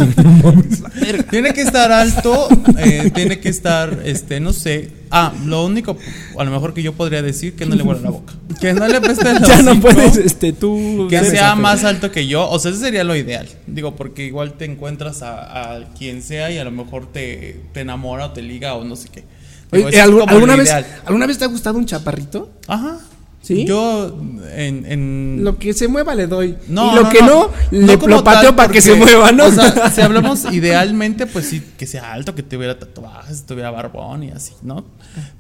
Tiene 1.31 1.53
que 1.53 1.63
estar 1.63 1.91
alto, 1.91 2.49
eh, 2.79 3.11
tiene 3.15 3.41
que 3.41 3.49
estar, 3.49 4.03
este, 4.05 4.39
no 4.39 4.53
sé. 4.53 4.91
Ah, 5.11 5.33
lo 5.47 5.65
único, 5.65 5.97
a 6.39 6.45
lo 6.45 6.51
mejor 6.51 6.75
que 6.75 6.83
yo 6.83 6.93
podría 6.93 7.23
decir 7.23 7.55
que 7.55 7.67
no 7.67 7.75
le 7.75 7.83
huele 7.83 8.01
la 8.03 8.11
boca. 8.11 8.35
Que 8.61 8.73
no 8.73 8.87
le 8.87 8.99
apeste 8.99 9.31
el 9.31 9.41
ya 9.47 9.63
no 9.63 9.81
puedes, 9.81 10.17
este, 10.17 10.53
tú. 10.53 11.09
Que 11.11 11.25
sea 11.25 11.55
más 11.55 11.85
alto 11.85 12.11
que 12.11 12.27
yo. 12.27 12.49
O 12.49 12.59
sea, 12.59 12.71
ese 12.71 12.81
sería 12.81 13.03
lo 13.03 13.17
ideal. 13.17 13.49
Digo, 13.67 13.97
porque 13.97 14.25
igual 14.25 14.53
te 14.53 14.65
encuentras 14.65 15.23
a, 15.23 15.75
a 15.75 15.85
quien 15.99 16.23
sea 16.23 16.51
y 16.51 16.59
a 16.59 16.65
lo 16.65 16.71
mejor 16.71 17.11
te, 17.11 17.61
te 17.73 17.81
enamora 17.81 18.27
o 18.27 18.31
te 18.31 18.43
liga 18.43 18.75
o 18.75 18.85
no 18.85 18.95
sé 18.95 19.09
qué. 19.13 19.25
Digo, 19.73 19.89
Oye, 19.89 19.97
eso 19.99 20.05
es 20.07 20.11
¿algu- 20.13 20.21
como 20.21 20.31
¿alguna, 20.33 20.57
vez. 20.57 20.71
¿Alguna 21.05 21.27
vez 21.27 21.39
te 21.39 21.45
ha 21.45 21.49
gustado 21.49 21.79
un 21.79 21.87
chaparrito? 21.87 22.51
Ajá. 22.69 22.99
¿Sí? 23.41 23.65
Yo 23.65 24.21
en, 24.55 24.87
en 24.87 25.41
Lo 25.43 25.59
que 25.59 25.73
se 25.75 25.89
mueva 25.89 26.15
le 26.15 26.29
doy. 26.29 26.57
No, 26.69 26.93
y 26.93 26.95
lo 26.95 27.03
no, 27.03 27.09
que 27.11 27.19
no, 27.23 27.27
no. 27.27 27.51
le 27.73 27.97
lo 27.97 28.23
pateo 28.23 28.55
para 28.55 28.73
que 28.73 28.81
se 28.81 28.95
mueva, 28.95 29.33
¿no? 29.33 29.47
O 29.47 29.51
sea, 29.51 29.91
si 29.95 30.01
hablamos 30.01 30.45
idealmente, 30.53 31.27
pues 31.27 31.47
sí, 31.47 31.61
que 31.77 31.87
sea 31.89 32.13
alto, 32.13 32.37
que 32.37 32.45
tuviera 32.45 32.79
tatuajes, 32.79 33.43
tuviera 33.45 33.73
barbón 33.73 34.23
y 34.23 34.31
así, 34.31 34.53
¿no? 34.63 34.85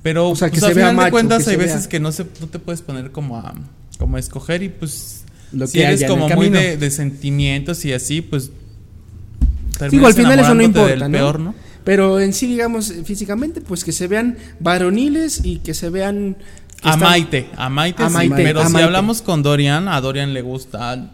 Pero 0.03 0.31
O 0.31 0.35
sea, 0.35 0.51
que 0.51 0.59
pues, 0.59 0.65
se 0.65 0.73
a 0.73 0.75
vea 0.75 0.87
final 0.87 0.97
macho, 0.97 1.05
de 1.05 1.11
cuentas 1.13 1.47
hay 1.47 1.55
veces 1.57 1.83
vea. 1.83 1.89
que 1.91 2.01
no 2.01 2.11
se 2.11 2.27
no 2.41 2.49
te 2.49 2.59
puedes 2.59 2.83
poner 2.83 3.13
como 3.13 3.37
a 3.39 3.55
como 3.99 4.17
a 4.17 4.21
escoger 4.21 4.65
y 4.65 4.69
pues 4.69 5.23
Lo 5.53 5.69
si 5.69 5.75
que 5.79 5.85
eres 5.85 6.03
como 6.05 6.29
muy 6.31 6.49
de, 6.49 6.77
de 6.77 6.91
sentimientos 6.91 7.85
y 7.85 7.93
así, 7.93 8.21
pues 8.21 8.51
Digo, 9.91 10.07
al 10.07 10.15
final 10.15 10.39
eso 10.41 10.55
no 10.55 10.63
importa, 10.63 10.97
del 10.97 11.11
peor, 11.11 11.41
¿no? 11.41 11.55
Pero 11.85 12.21
en 12.21 12.33
sí, 12.33 12.47
digamos, 12.47 12.93
físicamente, 13.05 13.61
pues 13.61 13.85
que 13.85 13.93
se 13.93 14.07
vean 14.09 14.37
varoniles 14.61 15.41
y 15.45 15.59
que 15.59 15.75
se 15.75 15.91
vean. 15.91 16.37
que 16.81 16.89
A 16.89 16.93
están- 16.95 17.09
Maite, 17.11 17.49
a 17.57 17.69
Maite, 17.69 18.03
A 18.03 18.09
sí, 18.09 18.15
Maite, 18.15 18.35
pero 18.43 18.61
a 18.61 18.67
si 18.67 18.73
Maite. 18.73 18.87
hablamos 18.87 19.23
con 19.23 19.43
Dorian, 19.43 19.87
a 19.89 20.01
Dorian 20.01 20.35
le 20.35 20.43
gusta 20.43 21.11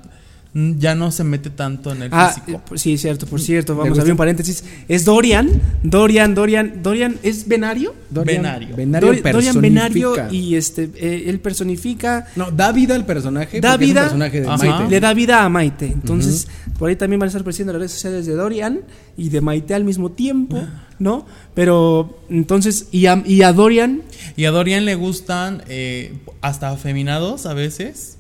ya 0.55 0.95
no 0.95 1.13
se 1.13 1.25
mete 1.25 1.51
tanto 1.51 1.93
en 1.93 2.03
el 2.03 2.09
Ah, 2.13 2.31
físico. 2.35 2.63
eh, 2.75 2.79
sí, 2.79 2.97
cierto, 2.99 3.27
por 3.27 3.41
cierto, 3.41 3.75
¿Le 3.75 3.79
vamos 3.81 3.99
a 3.99 4.01
abrir 4.01 4.13
un 4.13 4.19
paréntesis. 4.19 4.65
Es 4.89 5.05
Dorian, 5.05 5.49
Dorian, 5.83 6.35
Dorian, 6.35 6.83
Dorian, 6.83 7.17
¿es 7.23 7.47
Venario? 7.47 7.95
Dorian, 8.11 8.43
Venario. 8.43 8.77
Venario 8.77 9.13
Dori- 9.13 9.33
Dorian 9.33 9.61
Venario 9.61 10.15
y 10.33 10.57
este, 10.57 10.91
eh, 10.97 11.25
él 11.27 11.39
personifica, 11.41 12.27
No, 12.35 12.51
da 12.51 12.73
vida 12.73 12.95
al 12.95 13.05
personaje. 13.07 13.61
Da 13.61 13.73
porque 13.73 13.85
es 13.85 13.89
un 13.91 13.95
vida- 13.95 14.03
personaje 14.05 14.41
de. 14.41 14.47
Maite. 14.49 14.91
le 14.91 15.01
da 15.01 15.15
vida 15.15 15.45
a 15.45 15.49
Maite. 15.49 15.87
Entonces, 15.87 16.49
por 16.79 16.89
ahí 16.89 16.97
también 16.97 17.21
van 17.21 17.27
a 17.27 17.29
estar 17.29 17.43
apareciendo 17.43 17.73
las 17.75 17.81
redes 17.81 17.93
sociales 17.93 18.27
de 18.27 18.35
Dorian 18.35 18.81
y 19.17 19.29
de 19.29 19.41
Maite 19.41 19.75
al 19.75 19.85
mismo 19.85 20.11
tiempo, 20.13 20.67
¿no? 20.99 21.27
Pero, 21.55 22.19
entonces, 22.31 22.87
y 22.91 23.07
a, 23.07 23.23
y 23.25 23.43
a 23.43 23.53
Dorian, 23.53 24.03
Y 24.37 24.45
a 24.47 24.51
Dorian 24.51 24.85
le 24.85 24.95
gustan 24.95 25.63
eh, 25.69 26.15
hasta 26.41 26.71
afeminados 26.71 27.47
a 27.47 27.55
veces. 27.55 28.18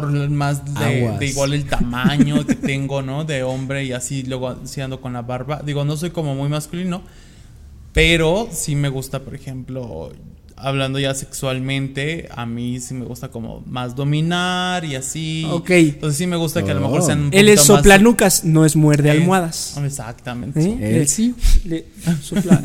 Por 0.00 0.30
más 0.30 0.74
de, 0.74 1.16
de 1.18 1.26
igual 1.26 1.54
el 1.54 1.64
tamaño 1.66 2.44
que 2.46 2.54
tengo, 2.54 3.02
¿no? 3.02 3.24
De 3.24 3.42
hombre 3.42 3.84
y 3.84 3.92
así 3.92 4.22
luego 4.22 4.48
así 4.48 4.80
ando 4.80 5.00
con 5.00 5.12
la 5.12 5.22
barba. 5.22 5.62
Digo, 5.64 5.84
no 5.84 5.96
soy 5.96 6.10
como 6.10 6.34
muy 6.34 6.48
masculino. 6.48 7.02
Pero 7.92 8.48
sí 8.52 8.76
me 8.76 8.90
gusta, 8.90 9.20
por 9.20 9.34
ejemplo, 9.34 10.12
hablando 10.56 10.98
ya 10.98 11.14
sexualmente, 11.14 12.28
a 12.34 12.46
mí 12.46 12.80
sí 12.80 12.94
me 12.94 13.04
gusta 13.04 13.28
como 13.28 13.62
más 13.66 13.94
dominar 13.94 14.84
y 14.84 14.94
así. 14.96 15.46
Ok. 15.50 15.70
Entonces 15.70 16.16
sí 16.18 16.26
me 16.26 16.36
gusta 16.36 16.64
que 16.64 16.70
a 16.70 16.74
lo 16.74 16.80
mejor 16.80 17.00
Oh. 17.00 17.06
sean 17.06 17.20
un 17.26 17.34
él 17.34 17.48
es 17.48 17.56
poquito 17.60 17.72
más- 17.74 17.82
soplanucas, 17.82 18.44
no 18.44 18.64
es 18.64 18.74
muerde 18.76 19.08
Eh, 19.08 19.12
almohadas. 19.12 19.76
Exactamente. 19.84 20.60
¿Eh? 20.60 20.78
Él 20.80 20.92
Le- 21.00 21.06
sí. 21.06 21.34
le- 21.64 21.84
sopla. 22.22 22.60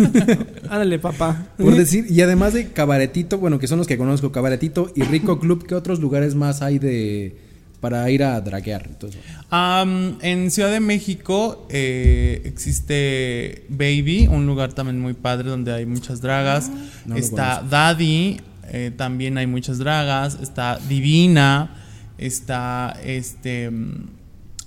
Ándale, 0.69 0.99
papá. 0.99 1.47
Por 1.58 1.75
decir, 1.75 2.06
y 2.10 2.21
además 2.21 2.54
de 2.54 2.69
Cabaretito, 2.71 3.38
bueno, 3.38 3.60
que 3.60 3.67
son 3.67 3.77
los 3.77 3.88
que 3.88 3.97
conozco, 3.97 4.32
Cabaretito 4.32 4.91
y 4.95 5.04
Rico 5.04 5.39
Club, 5.39 5.65
¿qué 5.67 5.75
otros 5.75 5.99
lugares 5.99 6.34
más 6.36 6.62
hay 6.62 6.80
de 6.80 7.36
para 7.82 8.10
ir 8.10 8.24
a 8.24 8.39
draguear? 8.39 8.86
Entonces, 8.88 9.20
en 9.52 10.52
Ciudad 10.52 10.72
de 10.72 10.80
México 10.80 11.67
eh, 11.70 12.41
existe 12.46 13.65
Baby, 13.67 14.28
un 14.28 14.46
lugar 14.46 14.72
también 14.72 15.02
muy 15.02 15.13
padre 15.13 15.50
donde 15.50 15.74
hay 15.74 15.86
muchas 15.86 16.22
dragas. 16.22 16.72
no 17.06 17.15
lo 17.15 17.20
está. 17.20 17.62
Daddy, 17.70 18.39
eh, 18.70 18.91
también 18.96 19.38
hay 19.38 19.48
muchas 19.48 19.80
dragas. 19.80 20.38
Está 20.41 20.80
Divina, 20.88 21.76
está 22.17 22.96
este. 23.04 23.70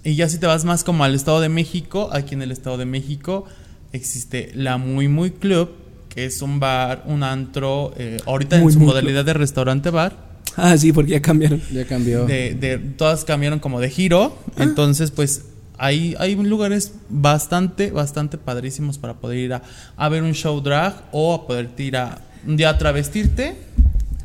Y 0.03 0.17
ya 0.17 0.29
si 0.29 0.39
te 0.39 0.47
vas 0.47 0.67
más 0.67 0.85
como 0.85 1.05
al 1.05 1.15
Estado 1.15 1.41
de 1.41 1.49
México, 1.49 2.11
aquí 2.13 2.35
en 2.35 2.43
el 2.43 2.51
Estado 2.51 2.77
de 2.77 2.85
México 2.85 3.47
existe 3.93 4.51
la 4.55 4.77
Muy 4.77 5.09
Muy 5.09 5.31
Club, 5.31 5.71
que 6.11 6.27
es 6.27 6.43
un 6.43 6.61
bar, 6.61 7.05
un 7.07 7.23
antro, 7.23 7.95
eh, 7.97 8.19
ahorita 8.27 8.59
Muy 8.59 8.73
en 8.73 8.79
su 8.79 8.85
modalidad 8.85 9.25
de 9.25 9.33
restaurante 9.33 9.89
bar. 9.91 10.34
Ah, 10.57 10.77
sí, 10.77 10.93
porque 10.93 11.13
ya 11.13 11.21
cambiaron. 11.23 11.61
ya 11.73 11.85
cambió. 11.87 12.27
De, 12.27 12.55
de- 12.55 12.79
todas 12.79 13.25
cambiaron 13.25 13.59
como 13.59 13.81
de 13.81 13.91
giro. 13.91 14.37
Entonces, 14.57 15.11
pues 15.11 15.47
hay, 15.79 16.15
hay 16.19 16.37
lugares 16.37 16.93
bastante, 17.09 17.91
bastante 17.91 18.39
padrísimos 18.39 18.99
para 18.99 19.15
poder 19.15 19.39
ir 19.39 19.53
a, 19.55 19.63
a 19.97 20.09
ver 20.09 20.23
un 20.23 20.33
show 20.33 20.61
drag 20.61 20.95
o 21.13 21.35
a 21.35 21.47
poder 21.47 21.71
ir 21.79 21.97
a 21.97 22.19
un 22.47 22.57
día 22.57 22.71
a 22.71 22.79
travestirte, 22.79 23.57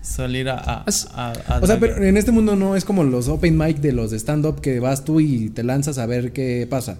salir 0.02 0.50
a. 0.50 0.58
a- 0.60 0.86
a- 1.16 1.32
a 1.48 1.60
O 1.62 1.68
sea, 1.68 1.80
pero 1.80 2.04
en 2.04 2.18
este 2.18 2.32
mundo 2.32 2.56
no 2.56 2.76
es 2.76 2.86
como 2.86 3.04
los 3.04 3.28
open 3.28 3.58
mic 3.58 3.78
de 3.78 3.92
los 3.94 4.12
de 4.12 4.18
stand-up 4.20 4.62
que 4.62 4.80
vas 4.80 5.04
tú 5.06 5.20
y 5.20 5.50
te 5.50 5.64
lanzas 5.64 5.98
a 5.98 6.06
ver 6.06 6.32
qué 6.34 6.68
pasa. 6.70 7.00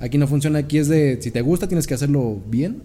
Aquí 0.00 0.16
no 0.16 0.26
funciona, 0.26 0.60
aquí 0.60 0.78
es 0.78 0.88
de 0.88 1.18
si 1.20 1.30
te 1.30 1.42
gusta 1.42 1.68
tienes 1.68 1.86
que 1.86 1.94
hacerlo 1.94 2.40
bien. 2.48 2.82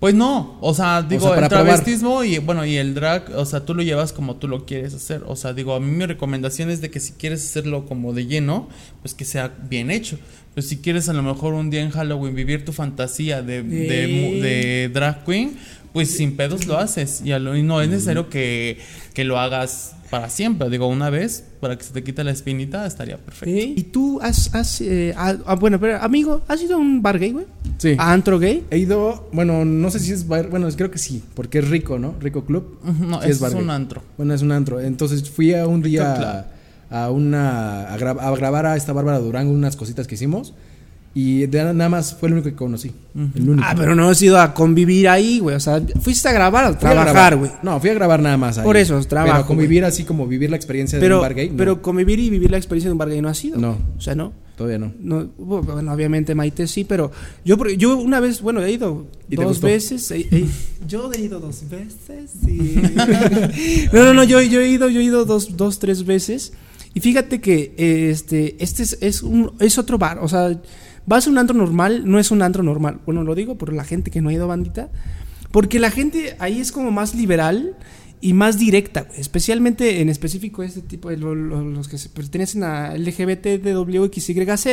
Pues 0.00 0.14
no, 0.14 0.56
o 0.60 0.74
sea, 0.74 1.02
digo, 1.02 1.22
sea, 1.22 1.30
el 1.30 1.48
probar. 1.48 1.64
travestismo 1.64 2.22
y 2.22 2.38
bueno, 2.38 2.64
y 2.64 2.76
el 2.76 2.94
drag, 2.94 3.30
o 3.34 3.44
sea, 3.44 3.64
tú 3.64 3.74
lo 3.74 3.82
llevas 3.82 4.12
como 4.12 4.36
tú 4.36 4.46
lo 4.46 4.64
quieres 4.64 4.94
hacer. 4.94 5.24
O 5.26 5.34
sea, 5.34 5.52
digo, 5.52 5.74
a 5.74 5.80
mí 5.80 5.90
mi 5.90 6.06
recomendación 6.06 6.70
es 6.70 6.80
de 6.80 6.88
que 6.90 7.00
si 7.00 7.14
quieres 7.14 7.44
hacerlo 7.44 7.84
como 7.84 8.12
de 8.12 8.26
lleno, 8.26 8.68
pues 9.02 9.14
que 9.14 9.24
sea 9.24 9.52
bien 9.68 9.90
hecho. 9.90 10.16
Pues 10.58 10.66
si 10.70 10.78
quieres 10.78 11.08
a 11.08 11.12
lo 11.12 11.22
mejor 11.22 11.54
un 11.54 11.70
día 11.70 11.82
en 11.82 11.90
Halloween 11.90 12.34
vivir 12.34 12.64
tu 12.64 12.72
fantasía 12.72 13.42
de, 13.42 13.62
de, 13.62 14.90
drag 14.92 15.24
queen, 15.24 15.52
pues 15.92 16.10
sin 16.16 16.34
pedos 16.36 16.66
lo 16.66 16.76
haces. 16.78 17.22
Y, 17.24 17.30
a 17.30 17.38
lo- 17.38 17.56
y 17.56 17.62
no 17.62 17.80
es 17.80 17.88
necesario 17.88 18.28
que, 18.28 18.76
que 19.14 19.22
lo 19.22 19.38
hagas 19.38 19.94
para 20.10 20.28
siempre. 20.28 20.68
Digo, 20.68 20.88
una 20.88 21.10
vez, 21.10 21.44
para 21.60 21.78
que 21.78 21.84
se 21.84 21.92
te 21.92 22.02
quite 22.02 22.24
la 22.24 22.32
espinita, 22.32 22.84
estaría 22.86 23.18
perfecto. 23.18 23.54
¿Y 23.56 23.84
tú 23.84 24.18
has, 24.20 24.52
has 24.52 24.80
eh, 24.80 25.14
ah, 25.16 25.54
bueno, 25.60 25.78
pero 25.78 26.02
amigo, 26.02 26.42
¿has 26.48 26.60
ido 26.60 26.74
a 26.74 26.78
un 26.78 27.02
bar 27.02 27.20
gay, 27.20 27.30
güey? 27.30 27.46
Sí. 27.78 27.94
¿A 27.96 28.12
antro 28.12 28.40
gay? 28.40 28.64
He 28.72 28.78
ido, 28.78 29.28
bueno, 29.32 29.64
no 29.64 29.90
sé 29.92 30.00
si 30.00 30.10
es 30.10 30.26
bar, 30.26 30.48
bueno, 30.50 30.68
creo 30.76 30.90
que 30.90 30.98
sí, 30.98 31.22
porque 31.34 31.60
es 31.60 31.68
rico, 31.68 32.00
¿no? 32.00 32.16
Rico 32.18 32.44
Club. 32.44 32.80
No, 33.00 33.22
Sí, 33.22 33.28
es 33.28 33.36
es 33.36 33.40
bar 33.40 33.54
un 33.54 33.66
gay. 33.68 33.76
antro. 33.76 34.02
Bueno, 34.16 34.34
es 34.34 34.42
un 34.42 34.50
antro. 34.50 34.80
Entonces 34.80 35.30
fui 35.30 35.54
a 35.54 35.68
un 35.68 35.82
Club. 35.82 35.90
día 35.92 36.46
a, 36.90 37.10
una 37.10 37.92
a, 37.92 37.98
gra- 37.98 38.18
a 38.20 38.30
grabar 38.36 38.66
a 38.66 38.76
esta 38.76 38.92
Bárbara 38.92 39.18
Durango 39.18 39.52
unas 39.52 39.76
cositas 39.76 40.06
que 40.06 40.14
hicimos 40.14 40.54
y 41.14 41.46
de- 41.46 41.64
nada 41.74 41.88
más 41.88 42.14
fue 42.14 42.28
el 42.28 42.34
único 42.34 42.48
que 42.50 42.54
conocí. 42.54 42.92
El 43.34 43.48
único. 43.48 43.66
Ah, 43.68 43.74
pero 43.76 43.94
no 43.96 44.08
has 44.08 44.22
ido 44.22 44.38
a 44.38 44.54
convivir 44.54 45.08
ahí, 45.08 45.40
güey. 45.40 45.56
O 45.56 45.60
sea, 45.60 45.82
fuiste 46.00 46.28
a 46.28 46.32
grabar 46.32 46.70
o 46.70 46.76
trabajar, 46.76 47.36
güey. 47.36 47.50
No, 47.62 47.80
fui 47.80 47.90
a 47.90 47.94
grabar 47.94 48.22
nada 48.22 48.36
más 48.36 48.58
ahí. 48.58 48.64
Por 48.64 48.76
eso, 48.76 49.02
trabajo, 49.04 49.34
Pero 49.38 49.46
convivir 49.46 49.84
así 49.84 50.04
como 50.04 50.26
vivir 50.28 50.50
la 50.50 50.56
experiencia 50.56 50.98
de 50.98 51.02
Pero, 51.04 51.16
un 51.16 51.22
bar 51.22 51.34
gay. 51.34 51.50
no, 51.50 51.56
pero 51.56 51.82
convivir 51.82 52.20
y 52.20 52.30
vivir 52.30 52.50
la 52.50 52.58
experiencia 52.58 52.88
de 52.88 52.92
un 52.92 52.98
bar 52.98 53.08
gay 53.08 53.20
no 53.20 53.28
ha 53.28 53.34
sido. 53.34 53.58
No. 53.58 53.78
O 53.96 54.00
sea, 54.00 54.14
no. 54.14 54.32
todavía 54.56 54.78
no. 54.78 54.92
No, 55.00 55.26
bueno, 55.38 55.92
obviamente 55.92 56.34
Maite 56.36 56.68
sí, 56.68 56.84
pero 56.84 57.10
yo, 57.44 57.56
yo 57.70 57.96
una 57.96 58.20
vez, 58.20 58.40
bueno, 58.40 58.62
he 58.62 58.70
ido 58.70 59.06
¿Y 59.28 59.36
te 59.36 59.42
dos 59.42 59.60
veces. 59.60 60.08
he- 60.12 60.28
he- 60.30 60.46
yo 60.86 61.10
he 61.12 61.20
ido 61.20 61.40
dos 61.40 61.64
veces. 61.68 62.30
y- 62.46 63.88
no, 63.92 64.04
no, 64.04 64.14
no, 64.14 64.24
yo, 64.24 64.40
yo 64.42 64.60
he 64.60 64.68
ido, 64.68 64.88
yo 64.88 65.00
he 65.00 65.04
ido 65.04 65.24
dos, 65.24 65.56
dos, 65.56 65.78
tres 65.80 66.04
veces. 66.04 66.52
Y 66.94 67.00
fíjate 67.00 67.40
que 67.40 67.74
este, 68.10 68.56
este 68.62 68.82
es, 68.82 68.98
es, 69.00 69.78
otro 69.78 69.98
bar. 69.98 70.18
O 70.20 70.28
sea, 70.28 70.60
vas 71.06 71.26
a 71.26 71.30
un 71.30 71.38
antro 71.38 71.56
normal, 71.56 72.02
no 72.04 72.18
es 72.18 72.30
un 72.30 72.42
antro 72.42 72.62
normal. 72.62 73.00
Bueno, 73.04 73.22
lo 73.22 73.34
digo 73.34 73.56
por 73.56 73.72
la 73.72 73.84
gente 73.84 74.10
que 74.10 74.20
no 74.20 74.30
ha 74.30 74.32
ido 74.32 74.48
bandita. 74.48 74.90
Porque 75.50 75.78
la 75.78 75.90
gente 75.90 76.36
ahí 76.38 76.60
es 76.60 76.72
como 76.72 76.90
más 76.90 77.14
liberal 77.14 77.76
y 78.20 78.32
más 78.32 78.58
directa, 78.58 79.02
güey. 79.02 79.20
especialmente 79.20 80.00
en 80.00 80.08
específico 80.08 80.62
este 80.62 80.82
tipo 80.82 81.10
los 81.10 81.88
que 81.88 81.96
pertenecen 82.12 82.64
a 82.64 82.96
LGBT 82.96 83.62
de 83.62 83.76
WXYZ. 83.76 84.66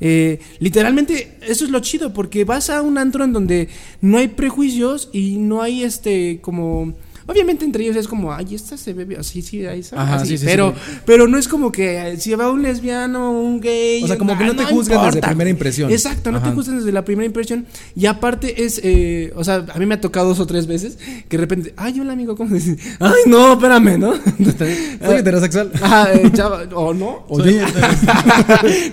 Eh, 0.00 0.38
literalmente 0.60 1.38
eso 1.42 1.64
es 1.64 1.70
lo 1.70 1.80
chido 1.80 2.12
porque 2.12 2.44
vas 2.44 2.70
a 2.70 2.82
un 2.82 2.98
antro 2.98 3.24
en 3.24 3.32
donde 3.32 3.68
no 4.00 4.18
hay 4.18 4.28
prejuicios 4.28 5.08
y 5.12 5.38
no 5.38 5.62
hay 5.62 5.82
este 5.82 6.40
como 6.40 6.94
Obviamente 7.28 7.66
entre 7.66 7.84
ellos 7.84 7.94
es 7.96 8.08
como, 8.08 8.32
ay, 8.32 8.54
esta 8.54 8.78
se 8.78 8.94
ve 8.94 9.16
así, 9.18 9.42
sí, 9.42 9.66
ahí 9.66 9.80
está. 9.80 10.00
Ajá, 10.00 10.14
así, 10.14 10.28
sí, 10.28 10.38
sí, 10.38 10.46
pero, 10.46 10.72
sí. 10.74 10.98
pero 11.04 11.28
no 11.28 11.36
es 11.36 11.46
como 11.46 11.70
que 11.70 12.12
eh, 12.12 12.16
si 12.16 12.34
va 12.34 12.50
un 12.50 12.62
lesbiano, 12.62 13.30
un 13.30 13.60
gay. 13.60 14.02
O 14.02 14.06
sea, 14.06 14.16
como 14.16 14.36
que 14.38 14.44
ah, 14.44 14.46
no 14.46 14.56
te 14.56 14.64
juzgan 14.64 14.96
desde 14.98 15.08
importa. 15.18 15.28
primera 15.28 15.50
impresión. 15.50 15.90
Exacto, 15.92 16.32
no 16.32 16.42
te 16.42 16.50
juzgan 16.52 16.78
desde 16.78 16.90
la 16.90 17.04
primera 17.04 17.26
impresión. 17.26 17.66
Y 17.94 18.06
aparte 18.06 18.64
es, 18.64 18.80
eh, 18.82 19.30
o 19.36 19.44
sea, 19.44 19.66
a 19.72 19.78
mí 19.78 19.84
me 19.84 19.96
ha 19.96 20.00
tocado 20.00 20.28
dos 20.28 20.40
o 20.40 20.46
tres 20.46 20.66
veces 20.66 20.96
que 21.28 21.36
de 21.36 21.40
repente, 21.42 21.74
ay, 21.76 22.00
hola 22.00 22.14
amigo, 22.14 22.34
¿cómo 22.34 22.54
dices? 22.54 22.78
Ay, 22.98 23.12
no, 23.26 23.52
espérame, 23.52 23.98
¿no? 23.98 24.14
Soy 25.04 25.16
heterosexual. 25.18 25.70
Ajá, 25.82 26.14
eh, 26.14 26.30
chava, 26.32 26.62
o 26.74 26.94
no, 26.94 27.26
o 27.28 27.40
Soy 27.40 27.56
yo- 27.56 27.66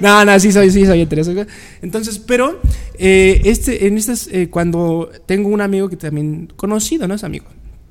no, 0.01 0.25
no, 0.25 0.39
sí 0.39 0.51
soy, 0.51 0.71
sí 0.71 0.85
soy 0.85 1.01
heterosexual. 1.01 1.47
Entonces, 1.81 2.19
pero 2.19 2.59
eh, 2.97 3.41
este, 3.45 3.87
en 3.87 3.97
estas, 3.97 4.27
eh, 4.31 4.49
cuando 4.49 5.09
tengo 5.25 5.47
un 5.49 5.61
amigo 5.61 5.89
que 5.89 5.95
también 5.95 6.51
conocido, 6.57 7.07
¿no? 7.07 7.13
Es 7.15 7.23
amigo. 7.23 7.45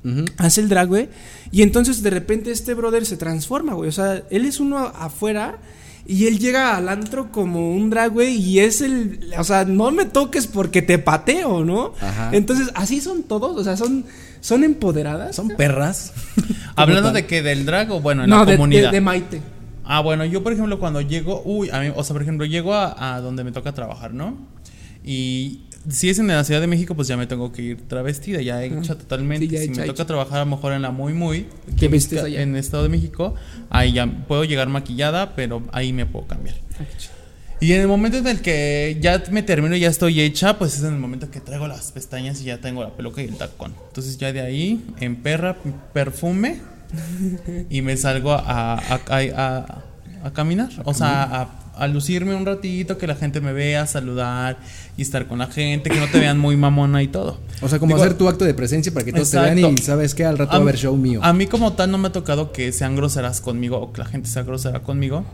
Ujú. 0.05 0.25
Hace 0.37 0.61
el 0.61 0.69
drag, 0.69 0.87
güey. 0.87 1.09
Y 1.51 1.63
entonces 1.63 2.03
de 2.03 2.11
repente 2.11 2.51
este 2.51 2.73
brother 2.75 3.05
se 3.05 3.17
transforma, 3.17 3.73
güey. 3.73 3.89
O 3.89 3.91
sea, 3.91 4.23
él 4.29 4.45
es 4.45 4.59
uno 4.59 4.77
afuera 4.77 5.57
y 6.05 6.27
él 6.27 6.37
llega 6.37 6.77
al 6.77 6.87
antro 6.87 7.31
como 7.31 7.71
un 7.71 7.89
drag, 7.89 8.11
güey. 8.11 8.35
Y 8.35 8.59
es 8.59 8.81
el. 8.81 9.31
O 9.37 9.43
sea, 9.43 9.65
no 9.65 9.89
me 9.91 10.05
toques 10.05 10.45
porque 10.45 10.83
te 10.83 10.99
pateo, 10.99 11.65
¿no? 11.65 11.93
Ajá. 11.99 12.29
Entonces, 12.33 12.69
así 12.75 13.01
son 13.01 13.23
todos. 13.23 13.57
O 13.57 13.63
sea, 13.63 13.75
son, 13.75 14.05
son 14.41 14.63
empoderadas. 14.63 15.35
Son 15.35 15.49
perras. 15.49 16.13
Hablando 16.75 17.09
tal? 17.09 17.15
de 17.15 17.25
que 17.25 17.41
del 17.41 17.65
drag 17.65 17.91
o 17.91 17.99
bueno, 18.01 18.23
en 18.23 18.29
no, 18.29 18.39
la 18.39 18.45
de, 18.45 18.51
de, 18.51 18.57
comunidad. 18.57 18.91
de 18.91 19.01
Maite. 19.01 19.41
Ah, 19.83 20.01
bueno, 20.01 20.25
yo 20.25 20.41
por 20.41 20.51
ejemplo 20.51 20.79
cuando 20.79 21.01
llego, 21.01 21.43
uy, 21.45 21.69
a 21.69 21.79
mí, 21.79 21.91
o 21.95 22.03
sea, 22.03 22.13
por 22.13 22.21
ejemplo, 22.21 22.45
llego 22.45 22.73
a, 22.73 23.15
a 23.15 23.21
donde 23.21 23.43
me 23.43 23.51
toca 23.51 23.71
trabajar, 23.73 24.13
¿no? 24.15 24.35
Y 25.03 25.61
si 25.89 26.09
es 26.09 26.19
en 26.19 26.27
la 26.27 26.43
Ciudad 26.43 26.61
de 26.61 26.67
México, 26.67 26.95
pues 26.95 27.07
ya 27.07 27.17
me 27.17 27.27
tengo 27.27 27.51
que 27.51 27.61
ir 27.61 27.87
travestida, 27.87 28.41
ya 28.41 28.63
hecha 28.63 28.95
totalmente. 28.95 29.45
Sí, 29.47 29.51
ya 29.53 29.59
si 29.59 29.65
hecha, 29.69 29.81
me 29.81 29.87
toca 29.87 30.05
trabajar 30.05 30.37
a 30.41 30.45
lo 30.45 30.51
mejor 30.51 30.73
en 30.73 30.81
la 30.81 30.91
muy 30.91 31.13
muy, 31.13 31.47
¿Qué 31.77 31.85
en- 31.85 31.91
allá? 32.25 32.41
en 32.41 32.55
Estado 32.55 32.83
de 32.83 32.89
México, 32.89 33.35
ahí 33.69 33.93
ya 33.93 34.05
puedo 34.27 34.43
llegar 34.43 34.67
maquillada, 34.69 35.35
pero 35.35 35.61
ahí 35.71 35.93
me 35.93 36.05
puedo 36.05 36.27
cambiar. 36.27 36.55
Y 37.61 37.71
en 37.71 37.81
el 37.81 37.87
momento 37.87 38.17
en 38.17 38.27
el 38.27 38.41
que 38.41 38.97
ya 39.01 39.23
me 39.31 39.41
termino 39.41 39.75
y 39.75 39.79
ya 39.79 39.87
estoy 39.89 40.19
hecha, 40.21 40.59
pues 40.59 40.75
es 40.75 40.81
en 40.83 40.93
el 40.93 40.99
momento 40.99 41.31
que 41.31 41.39
traigo 41.39 41.67
las 41.67 41.91
pestañas 41.91 42.41
y 42.41 42.45
ya 42.45 42.59
tengo 42.59 42.83
la 42.83 42.89
peluca 42.95 43.21
y 43.21 43.25
el 43.25 43.37
tacón. 43.37 43.73
Entonces 43.87 44.17
ya 44.17 44.33
de 44.33 44.41
ahí, 44.41 44.83
en 44.99 45.15
perra, 45.15 45.55
perfume 45.93 46.59
y 47.69 47.81
me 47.81 47.95
salgo 47.97 48.33
a, 48.33 48.41
a, 48.73 48.79
a- 48.79 49.01
a- 49.35 49.83
a 50.25 50.33
caminar. 50.33 50.69
O 50.83 50.93
sea, 50.93 51.23
a, 51.23 51.49
a 51.77 51.87
lucirme 51.87 52.35
un 52.35 52.45
ratito, 52.45 52.97
que 52.97 53.07
la 53.07 53.15
gente 53.15 53.41
me 53.41 53.51
vea, 53.53 53.85
saludar 53.87 54.57
y 54.97 55.01
estar 55.01 55.27
con 55.27 55.39
la 55.39 55.47
gente, 55.47 55.89
que 55.89 55.99
no 55.99 56.07
te 56.07 56.19
vean 56.19 56.37
muy 56.39 56.55
mamona 56.57 57.03
y 57.03 57.07
todo. 57.07 57.39
O 57.61 57.69
sea, 57.69 57.79
como 57.79 57.95
Digo, 57.95 58.03
hacer 58.03 58.17
tu 58.17 58.27
acto 58.27 58.45
de 58.45 58.53
presencia 58.53 58.93
para 58.93 59.05
que 59.05 59.11
todos 59.13 59.29
te 59.31 59.39
vean 59.39 59.57
y 59.57 59.61
Exacto. 59.61 59.81
sabes 59.83 60.15
que 60.15 60.25
al 60.25 60.37
rato 60.37 60.51
va 60.51 60.57
a 60.57 60.61
haber 60.61 60.77
show 60.77 60.95
mío. 60.95 61.19
A 61.23 61.33
mí 61.33 61.47
como 61.47 61.73
tal 61.73 61.91
no 61.91 61.97
me 61.97 62.07
ha 62.07 62.11
tocado 62.11 62.51
que 62.51 62.71
sean 62.71 62.95
groseras 62.95 63.41
conmigo 63.41 63.77
o 63.77 63.91
que 63.93 63.99
la 64.01 64.07
gente 64.07 64.29
sea 64.29 64.43
grosera 64.43 64.81
conmigo. 64.83 65.25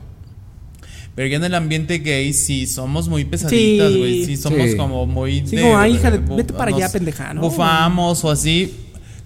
Pero 1.14 1.28
ya 1.28 1.38
en 1.38 1.44
el 1.44 1.56
ambiente 1.56 2.00
gay 2.00 2.32
sí 2.34 2.66
somos 2.68 3.10
muy 3.10 3.26
pesaditas, 3.26 3.92
Sí. 3.92 3.98
güey. 4.00 4.26
Sí. 4.26 4.38
somos 4.38 4.70
Sí. 4.72 4.78
como 4.78 5.06
muy 5.06 5.46
Sí, 5.46 5.58
como, 5.58 5.78
"Ay, 5.78 5.96
hija 5.96 6.10
de- 6.10 6.20
vete 6.20 6.54
para 6.54 6.74
allá, 6.74 6.90
pendeja", 6.90 7.34
¿no? 7.34 7.42
Bufamos 7.42 8.24
o 8.24 8.32
así. 8.32 8.74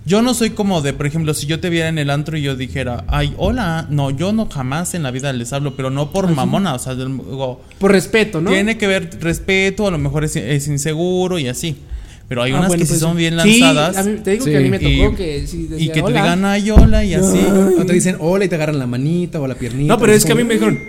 Yo 0.06 0.22
no 0.22 0.36
soy 0.36 0.52
como 0.52 0.82
de, 0.82 0.94
por 0.94 1.08
ejemplo, 1.08 1.34
si 1.34 1.48
yo 1.48 1.60
te 1.60 1.70
viera 1.72 1.90
en 1.90 1.98
el 1.98 2.12
antro 2.12 2.38
y 2.38 2.44
yo 2.44 2.56
dijera, 2.56 3.06
ay, 3.08 3.34
hola, 3.38 3.88
no, 3.90 4.12
yo 4.12 4.34
no 4.34 4.48
jamás 4.48 4.94
en 4.94 5.02
la 5.02 5.10
vida 5.10 5.34
les 5.34 5.52
hablo, 5.52 5.76
pero 5.76 5.90
no 5.90 6.12
por 6.12 6.30
mamona, 6.30 6.76
o 6.76 6.80
sea, 6.80 6.94
digo, 6.94 7.62
Por 7.80 7.92
respeto, 7.92 8.40
¿no? 8.40 8.52
tiene 8.52 8.78
que 8.78 8.86
ver 8.86 9.10
respeto, 9.20 9.88
a 9.88 9.92
lo 9.92 9.98
mejor 9.98 10.24
es, 10.24 10.36
es 10.36 10.68
inseguro 10.68 11.40
y 11.40 11.48
así. 11.48 11.76
Pero 12.28 12.42
hay 12.44 12.52
Ah, 12.54 12.56
unas 12.58 12.68
bueno, 12.70 12.82
que 12.82 12.86
sí 12.86 12.92
pues, 12.94 13.00
son 13.02 13.18
bien 13.18 13.36
sí, 13.44 13.60
lanzadas. 13.60 14.06
mí- 14.06 14.18
te 14.24 14.32
digo 14.32 14.46
Sí. 14.46 14.52
que 14.52 14.58
a 14.58 14.60
mí 14.62 14.70
me 14.70 14.80
tocó 14.80 14.90
Y- 14.90 15.16
que 15.16 15.48
sí 15.48 15.58
y 15.58 15.68
decía, 15.68 15.94
que 15.94 16.02
te 16.04 16.08
digan, 16.08 16.46
ay, 16.46 16.70
hola, 16.72 17.04
y 17.04 17.14
así. 17.16 17.40
O 17.80 17.86
te 17.86 17.94
dicen 17.94 18.18
hola 18.20 18.46
y 18.46 18.48
te 18.48 18.56
agarran 18.56 18.78
la 18.80 18.88
manita 18.88 19.40
o 19.40 19.48
la 19.48 19.54
piernita. 19.56 19.94
No, 19.94 20.00
pero 20.00 20.14
y 20.14 20.16
es 20.18 20.26
que 20.26 20.32
a 20.32 20.36
mí 20.36 20.44
me 20.44 20.54
dijeron, 20.56 20.80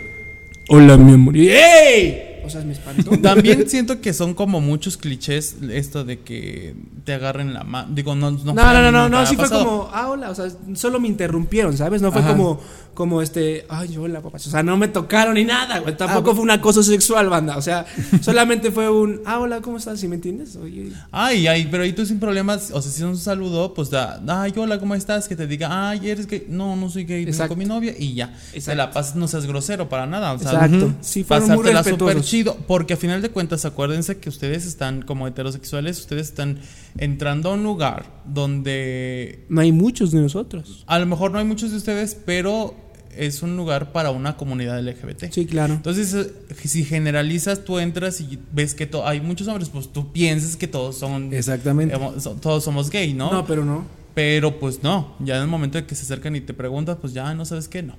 hola, 0.68 0.96
mi 0.98 1.12
amor. 1.12 1.36
Y, 1.36 1.48
¡Ey! 1.50 2.22
O 2.46 2.50
sea, 2.50 2.62
me 2.62 2.72
espantó. 2.72 3.10
También 3.22 3.68
siento 3.68 4.00
que 4.00 4.12
son 4.12 4.34
como 4.34 4.60
muchos 4.60 4.96
clichés 4.96 5.56
esto 5.70 6.04
de 6.04 6.20
que 6.20 6.74
te 7.04 7.12
agarren 7.14 7.52
la 7.52 7.64
mano. 7.64 7.88
Digo, 7.92 8.14
no, 8.14 8.30
no. 8.30 8.54
No, 8.54 8.54
no, 8.54 8.82
no, 8.82 8.92
no, 8.92 9.08
no, 9.08 9.26
fue 9.26 9.48
como, 9.50 9.90
ah, 9.92 10.08
hola, 10.08 10.30
o 10.30 10.34
sea, 10.34 10.46
solo 10.74 11.00
me 11.00 11.08
interrumpieron, 11.08 11.76
¿sabes? 11.76 12.00
No 12.02 12.12
fue 12.12 12.20
Ajá. 12.22 12.30
como, 12.32 12.60
como 12.94 13.20
este, 13.20 13.66
ay, 13.68 13.96
hola, 13.96 14.20
papá. 14.22 14.36
O 14.36 14.40
sea, 14.40 14.62
no 14.62 14.76
me 14.76 14.88
tocaron 14.88 15.34
ni 15.34 15.44
nada, 15.44 15.80
güey. 15.80 15.96
Tampoco 15.96 16.30
Ah, 16.30 16.34
fue 16.34 16.42
un 16.42 16.50
acoso 16.50 16.82
sexual, 16.82 17.28
banda. 17.28 17.56
O 17.56 17.62
sea, 17.62 17.84
solamente 18.22 18.70
fue 18.70 18.88
un, 18.88 19.20
ah, 19.26 19.38
hola, 19.40 19.60
¿cómo 19.60 19.76
estás? 19.76 20.00
¿Sí 20.00 20.08
me 20.08 20.14
entiendes? 20.16 20.56
Oye, 20.56 20.92
Ay, 21.10 21.46
ay, 21.46 21.68
pero 21.70 21.82
ahí 21.82 21.92
tú 21.92 22.06
sin 22.06 22.18
problemas, 22.20 22.70
o 22.72 22.80
sea, 22.80 22.90
si 22.92 23.00
es 23.02 23.06
un 23.06 23.18
saludo, 23.18 23.74
pues 23.74 23.90
da, 23.90 24.20
ay, 24.28 24.52
hola, 24.56 24.78
¿cómo 24.78 24.94
estás? 24.94 25.28
Que 25.28 25.36
te 25.36 25.46
diga, 25.46 25.90
ay, 25.90 26.08
eres 26.08 26.26
gay. 26.26 26.46
No, 26.48 26.76
no 26.76 26.88
soy 26.90 27.04
gay, 27.04 27.18
vengo 27.24 27.30
Exacto. 27.30 27.50
con 27.50 27.58
mi 27.58 27.64
novia 27.64 27.94
y 27.98 28.14
ya. 28.14 28.32
Te 28.52 28.58
Exacto. 28.58 28.76
la 28.78 28.90
pasas, 28.90 29.16
no 29.16 29.28
seas 29.28 29.46
grosero 29.46 29.88
para 29.88 30.06
nada. 30.06 30.32
O 30.32 30.38
sea, 30.38 30.52
Exacto. 30.52 30.94
Sí, 31.00 31.24
fueron 31.24 31.50
muy 31.50 31.64
respetuosos. 31.64 32.26
Chido. 32.36 32.56
Porque 32.66 32.94
a 32.94 32.96
final 32.96 33.22
de 33.22 33.30
cuentas, 33.30 33.64
acuérdense 33.64 34.18
que 34.18 34.28
ustedes 34.28 34.66
están 34.66 35.02
como 35.02 35.26
heterosexuales, 35.26 35.98
ustedes 35.98 36.28
están 36.28 36.58
entrando 36.98 37.50
a 37.50 37.54
un 37.54 37.62
lugar 37.62 38.22
donde 38.26 39.44
no 39.48 39.60
hay 39.60 39.72
muchos 39.72 40.10
de 40.12 40.20
nosotros. 40.20 40.84
a 40.86 40.98
lo 40.98 41.06
mejor 41.06 41.30
no 41.30 41.38
hay 41.38 41.44
muchos 41.44 41.70
de 41.70 41.76
ustedes, 41.78 42.14
pero 42.14 42.74
es 43.16 43.42
un 43.42 43.56
lugar 43.56 43.92
para 43.92 44.10
una 44.10 44.36
comunidad 44.36 44.80
LGBT. 44.82 45.30
Sí, 45.30 45.46
claro. 45.46 45.74
Entonces, 45.74 46.14
eh, 46.14 46.32
si 46.64 46.84
generalizas, 46.84 47.64
tú 47.64 47.78
entras 47.78 48.20
y 48.20 48.38
ves 48.52 48.74
que 48.74 48.88
hay 49.04 49.20
muchos 49.20 49.48
hombres, 49.48 49.68
pues 49.68 49.92
tú 49.92 50.12
piensas 50.12 50.56
que 50.56 50.68
todos 50.68 50.98
son, 50.98 51.32
Exactamente. 51.32 51.96
todos 52.40 52.62
somos 52.62 52.90
gay, 52.90 53.14
¿no? 53.14 53.32
No, 53.32 53.46
pero 53.46 53.64
no. 53.64 53.84
Pero 54.14 54.58
pues 54.58 54.82
no, 54.82 55.14
ya 55.20 55.36
en 55.36 55.42
el 55.42 55.48
momento 55.48 55.76
de 55.76 55.86
que 55.86 55.94
se 55.94 56.02
acercan 56.02 56.36
y 56.36 56.40
te 56.40 56.54
preguntas, 56.54 56.96
pues 57.00 57.12
ya 57.12 57.34
no 57.34 57.44
sabes 57.44 57.68
qué, 57.68 57.82
no. 57.82 57.96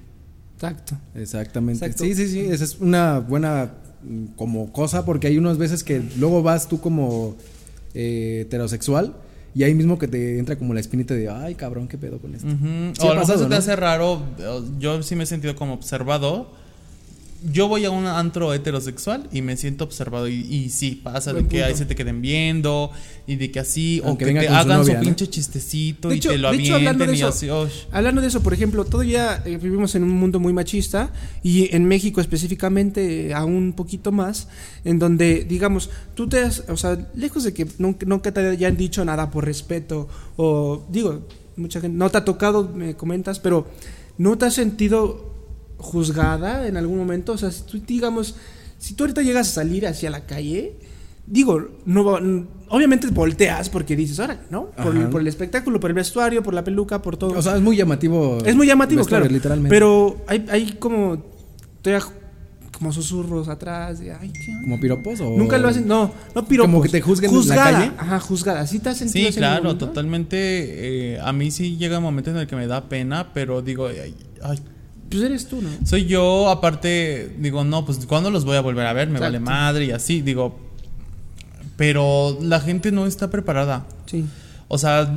Exacto. 0.55 0.97
Exactamente. 1.13 1.85
Exacto. 1.85 2.03
Sí, 2.03 2.15
sí, 2.15 2.27
sí. 2.27 2.39
Esa 2.39 2.63
es 2.63 2.79
una 2.79 3.19
buena 3.19 3.71
como 4.35 4.71
cosa 4.71 5.05
porque 5.05 5.27
hay 5.27 5.37
unas 5.37 5.57
veces 5.57 5.83
que 5.83 6.01
luego 6.17 6.43
vas 6.43 6.67
tú 6.67 6.79
como 6.79 7.35
eh, 7.93 8.41
heterosexual 8.41 9.13
y 9.55 9.63
ahí 9.63 9.73
mismo 9.73 9.97
que 9.97 10.07
te 10.07 10.37
entra 10.37 10.55
como 10.55 10.73
la 10.73 10.79
espinita 10.79 11.15
de, 11.15 11.29
ay, 11.29 11.55
cabrón, 11.55 11.87
qué 11.87 11.97
pedo 11.97 12.19
con 12.19 12.35
esto. 12.35 12.47
Sí 12.47 13.01
o 13.01 13.11
a 13.11 13.13
lo 13.15 13.21
mejor 13.21 13.37
se 13.37 13.43
te 13.43 13.49
¿no? 13.49 13.55
hace 13.55 13.75
raro, 13.75 14.21
yo 14.79 15.01
sí 15.01 15.15
me 15.15 15.23
he 15.23 15.27
sentido 15.27 15.55
como 15.55 15.73
observado. 15.73 16.51
Yo 17.53 17.67
voy 17.67 17.85
a 17.85 17.91
un 17.91 18.05
antro 18.07 18.53
heterosexual 18.53 19.29
y 19.31 19.41
me 19.41 19.55
siento 19.57 19.83
observado 19.83 20.27
y, 20.27 20.35
y 20.35 20.69
sí, 20.69 20.99
pasa 21.03 21.31
Buen 21.33 21.45
de 21.45 21.49
que 21.49 21.57
punto. 21.57 21.67
ahí 21.67 21.75
se 21.75 21.85
te 21.85 21.95
queden 21.95 22.21
viendo 22.21 22.91
y 23.27 23.35
de 23.35 23.51
que 23.51 23.59
así, 23.59 24.01
o 24.03 24.17
que 24.17 24.25
te 24.25 24.47
su 24.47 24.53
hagan 24.53 24.85
su 24.85 24.93
pinche 24.99 25.27
chistecito 25.29 26.09
De 26.09 26.15
y 26.15 26.17
hecho- 26.17 26.29
te 26.29 26.37
lo 26.37 26.51
de 26.51 26.57
hecho, 26.57 26.75
hablando 26.75 27.03
avienten 27.03 27.07
de 27.07 27.13
y 27.13 27.19
eso, 27.19 27.27
así, 27.27 27.49
"Osh". 27.49 27.85
Hablando 27.91 28.21
de 28.21 28.27
eso, 28.27 28.41
por 28.41 28.53
ejemplo, 28.53 28.85
todavía 28.85 29.43
eh, 29.45 29.57
vivimos 29.57 29.93
en 29.95 30.03
un 30.03 30.11
mundo 30.11 30.39
muy 30.39 30.51
machista 30.53 31.11
y 31.43 31.73
en 31.75 31.85
México 31.85 32.21
específicamente 32.21 33.27
eh, 33.27 33.33
aún 33.33 33.53
un 33.55 33.73
poquito 33.73 34.11
más, 34.11 34.47
en 34.83 34.97
donde, 34.99 35.43
digamos, 35.43 35.89
tú 36.15 36.27
te 36.27 36.39
has, 36.39 36.63
o 36.69 36.77
sea, 36.77 36.97
lejos 37.15 37.43
de 37.43 37.53
que 37.53 37.67
nunca, 37.77 38.05
nunca 38.05 38.31
te 38.33 38.39
hayan 38.47 38.75
dicho 38.77 39.03
nada 39.05 39.29
por 39.29 39.45
respeto, 39.45 40.07
o 40.37 40.85
digo, 40.89 41.21
mucha 41.55 41.81
gente, 41.81 41.97
no 41.97 42.09
te 42.09 42.17
ha 42.17 42.25
tocado, 42.25 42.67
me 42.73 42.95
comentas, 42.95 43.39
pero 43.39 43.67
no 44.17 44.37
te 44.37 44.45
has 44.45 44.53
sentido 44.53 45.36
juzgada 45.77 46.67
en 46.67 46.77
algún 46.77 46.97
momento, 46.97 47.33
o 47.33 47.37
sea, 47.37 47.51
si 47.51 47.63
tú, 47.63 47.79
digamos, 47.85 48.35
si 48.77 48.93
tú 48.93 49.03
ahorita 49.03 49.21
llegas 49.21 49.49
a 49.49 49.51
salir 49.51 49.85
hacia 49.87 50.09
la 50.09 50.25
calle, 50.25 50.75
digo, 51.25 51.67
no 51.85 52.03
va- 52.03 52.19
n- 52.19 52.45
obviamente 52.69 53.07
volteas 53.07 53.69
porque 53.69 53.95
dices, 53.95 54.19
ahora, 54.19 54.41
¿no? 54.49 54.71
Por, 55.11 55.21
el 55.21 55.27
espectáculo, 55.27 55.79
por 55.79 55.89
el 55.91 55.95
vestuario, 55.95 56.41
por 56.43 56.53
la 56.53 56.63
peluca, 56.63 57.01
por 57.01 57.17
todo. 57.17 57.37
O 57.37 57.41
sea, 57.41 57.55
es 57.55 57.61
muy 57.61 57.75
llamativo. 57.77 58.39
es 58.45 58.55
muy 58.55 58.67
llamativo, 58.67 59.03
claro. 59.05 59.25
Literalmente. 59.27 59.69
Pero 59.69 60.17
hay, 60.27 60.45
hay 60.49 60.71
como, 60.79 61.23
todavía 61.81 62.05
como 62.77 62.93
susurros 62.93 63.47
atrás 63.47 63.99
de, 63.99 64.11
ay, 64.13 64.31
¿qué 64.31 64.51
onda?". 64.51 64.61
¿Como 64.63 64.79
piropos 64.79 65.19
o.? 65.21 65.35
Nunca 65.37 65.57
lo 65.57 65.67
hacen, 65.67 65.87
no, 65.87 66.11
no 66.35 66.45
piropos. 66.47 66.71
Como 66.71 66.83
que 66.83 66.89
te 66.89 67.01
juzguen 67.01 67.31
en 67.31 67.35
la 67.35 67.41
juzgada, 67.41 67.71
calle. 67.71 67.91
Ajá, 67.97 68.19
juzgada. 68.19 68.67
¿Sí 68.67 68.79
te 68.79 68.89
has 68.89 68.97
sentido 68.97 69.31
Sí, 69.31 69.35
claro, 69.37 69.75
totalmente. 69.77 71.13
eh, 71.15 71.19
a 71.19 71.33
mí 71.33 71.49
sí 71.51 71.77
llega 71.77 71.97
un 71.97 72.03
momento 72.03 72.29
en 72.31 72.37
el 72.37 72.45
que 72.47 72.55
me 72.55 72.67
da 72.67 72.87
pena, 72.87 73.31
pero 73.33 73.61
digo, 73.63 73.87
ay, 73.87 74.13
ay, 74.43 74.59
Pues 75.09 75.23
eres 75.23 75.47
tú, 75.47 75.61
¿no? 75.61 75.69
soy 75.85 76.05
yo, 76.05 76.49
aparte, 76.49 77.35
digo, 77.39 77.63
no, 77.63 77.85
pues 77.85 78.05
¿cuándo 78.05 78.29
los 78.31 78.43
voy 78.45 78.57
a 78.57 78.61
volver 78.61 78.85
a 78.87 78.93
ver? 78.93 79.07
Me 79.07 79.15
Exacto. 79.17 79.25
vale 79.33 79.39
madre 79.39 79.85
y 79.85 79.91
así, 79.91 80.21
digo. 80.21 80.57
Pero 81.77 82.37
la 82.41 82.59
gente 82.59 82.91
no 82.91 83.05
está 83.05 83.29
preparada. 83.29 83.85
Sí. 84.07 84.25
O 84.67 84.77
sea, 84.77 85.13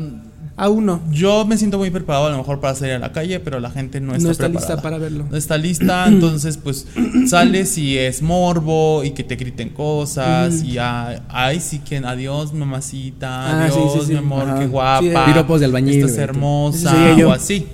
Aún 0.56 0.84
no. 0.86 1.00
yo 1.10 1.44
me 1.46 1.56
siento 1.56 1.78
muy 1.78 1.90
preparado 1.90 2.26
a 2.26 2.30
lo 2.30 2.36
mejor 2.36 2.60
para 2.60 2.74
salir 2.74 2.94
a 2.94 2.98
la 2.98 3.12
calle, 3.12 3.40
pero 3.40 3.58
la 3.60 3.70
gente 3.70 3.98
no 4.00 4.12
está, 4.14 4.24
No 4.26 4.30
está 4.30 4.44
preparada. 4.44 4.68
lista 4.74 4.82
para 4.82 4.98
verlo. 4.98 5.26
No 5.30 5.36
está 5.36 5.56
lista, 5.56 6.04
entonces 6.08 6.56
pues 6.58 6.86
sales 7.26 7.78
y 7.78 7.96
es 7.98 8.20
morbo 8.22 9.02
y 9.02 9.12
que 9.12 9.24
te 9.24 9.36
griten 9.36 9.70
cosas 9.70 10.62
y 10.62 10.76
ay, 10.78 11.18
ay, 11.30 11.60
sí 11.60 11.78
que 11.80 11.96
adiós 11.98 12.52
mamacita, 12.52 13.64
Ah, 13.64 13.68
sí, 13.70 13.78
adiós 13.78 13.92
sí, 13.94 14.06
sí. 14.06 14.12
mi 14.12 14.18
amor, 14.18 14.42
Ajá. 14.44 14.58
qué 14.58 14.64
Sí, 14.66 14.70
guapa, 14.70 15.26
Piropos 15.26 15.60
de 15.60 15.66
albañil, 15.66 15.94
estás 16.04 16.18
hermosa 16.18 16.94
o 17.26 17.32
así. 17.32 17.66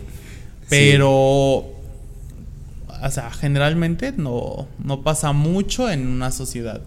Pero 0.68 1.64
o 3.06 3.10
sea, 3.10 3.30
generalmente 3.30 4.12
no, 4.16 4.66
no 4.82 5.02
pasa 5.02 5.32
mucho 5.32 5.90
en 5.90 6.06
una 6.06 6.30
sociedad. 6.30 6.80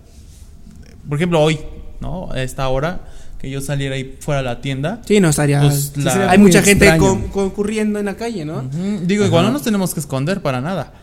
Por 1.07 1.17
ejemplo, 1.17 1.41
hoy, 1.41 1.59
¿no? 2.01 2.31
A 2.31 2.41
esta 2.43 2.67
hora 2.69 3.01
que 3.39 3.49
yo 3.49 3.61
saliera 3.61 3.97
y 3.97 4.17
fuera 4.19 4.41
a 4.41 4.43
la 4.43 4.61
tienda. 4.61 5.01
Sí, 5.05 5.19
no 5.19 5.29
estaría. 5.29 5.61
Pues, 5.61 5.93
sí 5.95 6.01
la- 6.01 6.29
hay 6.29 6.37
mucha 6.37 6.61
gente 6.61 6.97
con- 6.97 7.29
concurriendo 7.29 7.97
en 7.99 8.05
la 8.05 8.15
calle, 8.15 8.43
¿no? 8.45 8.63
Digo, 9.03 9.25
igual 9.25 9.45
no 9.45 9.51
nos 9.51 9.61
tenemos 9.63 9.93
que 9.93 9.99
esconder 10.01 10.41
para 10.41 10.61
nada. 10.61 10.93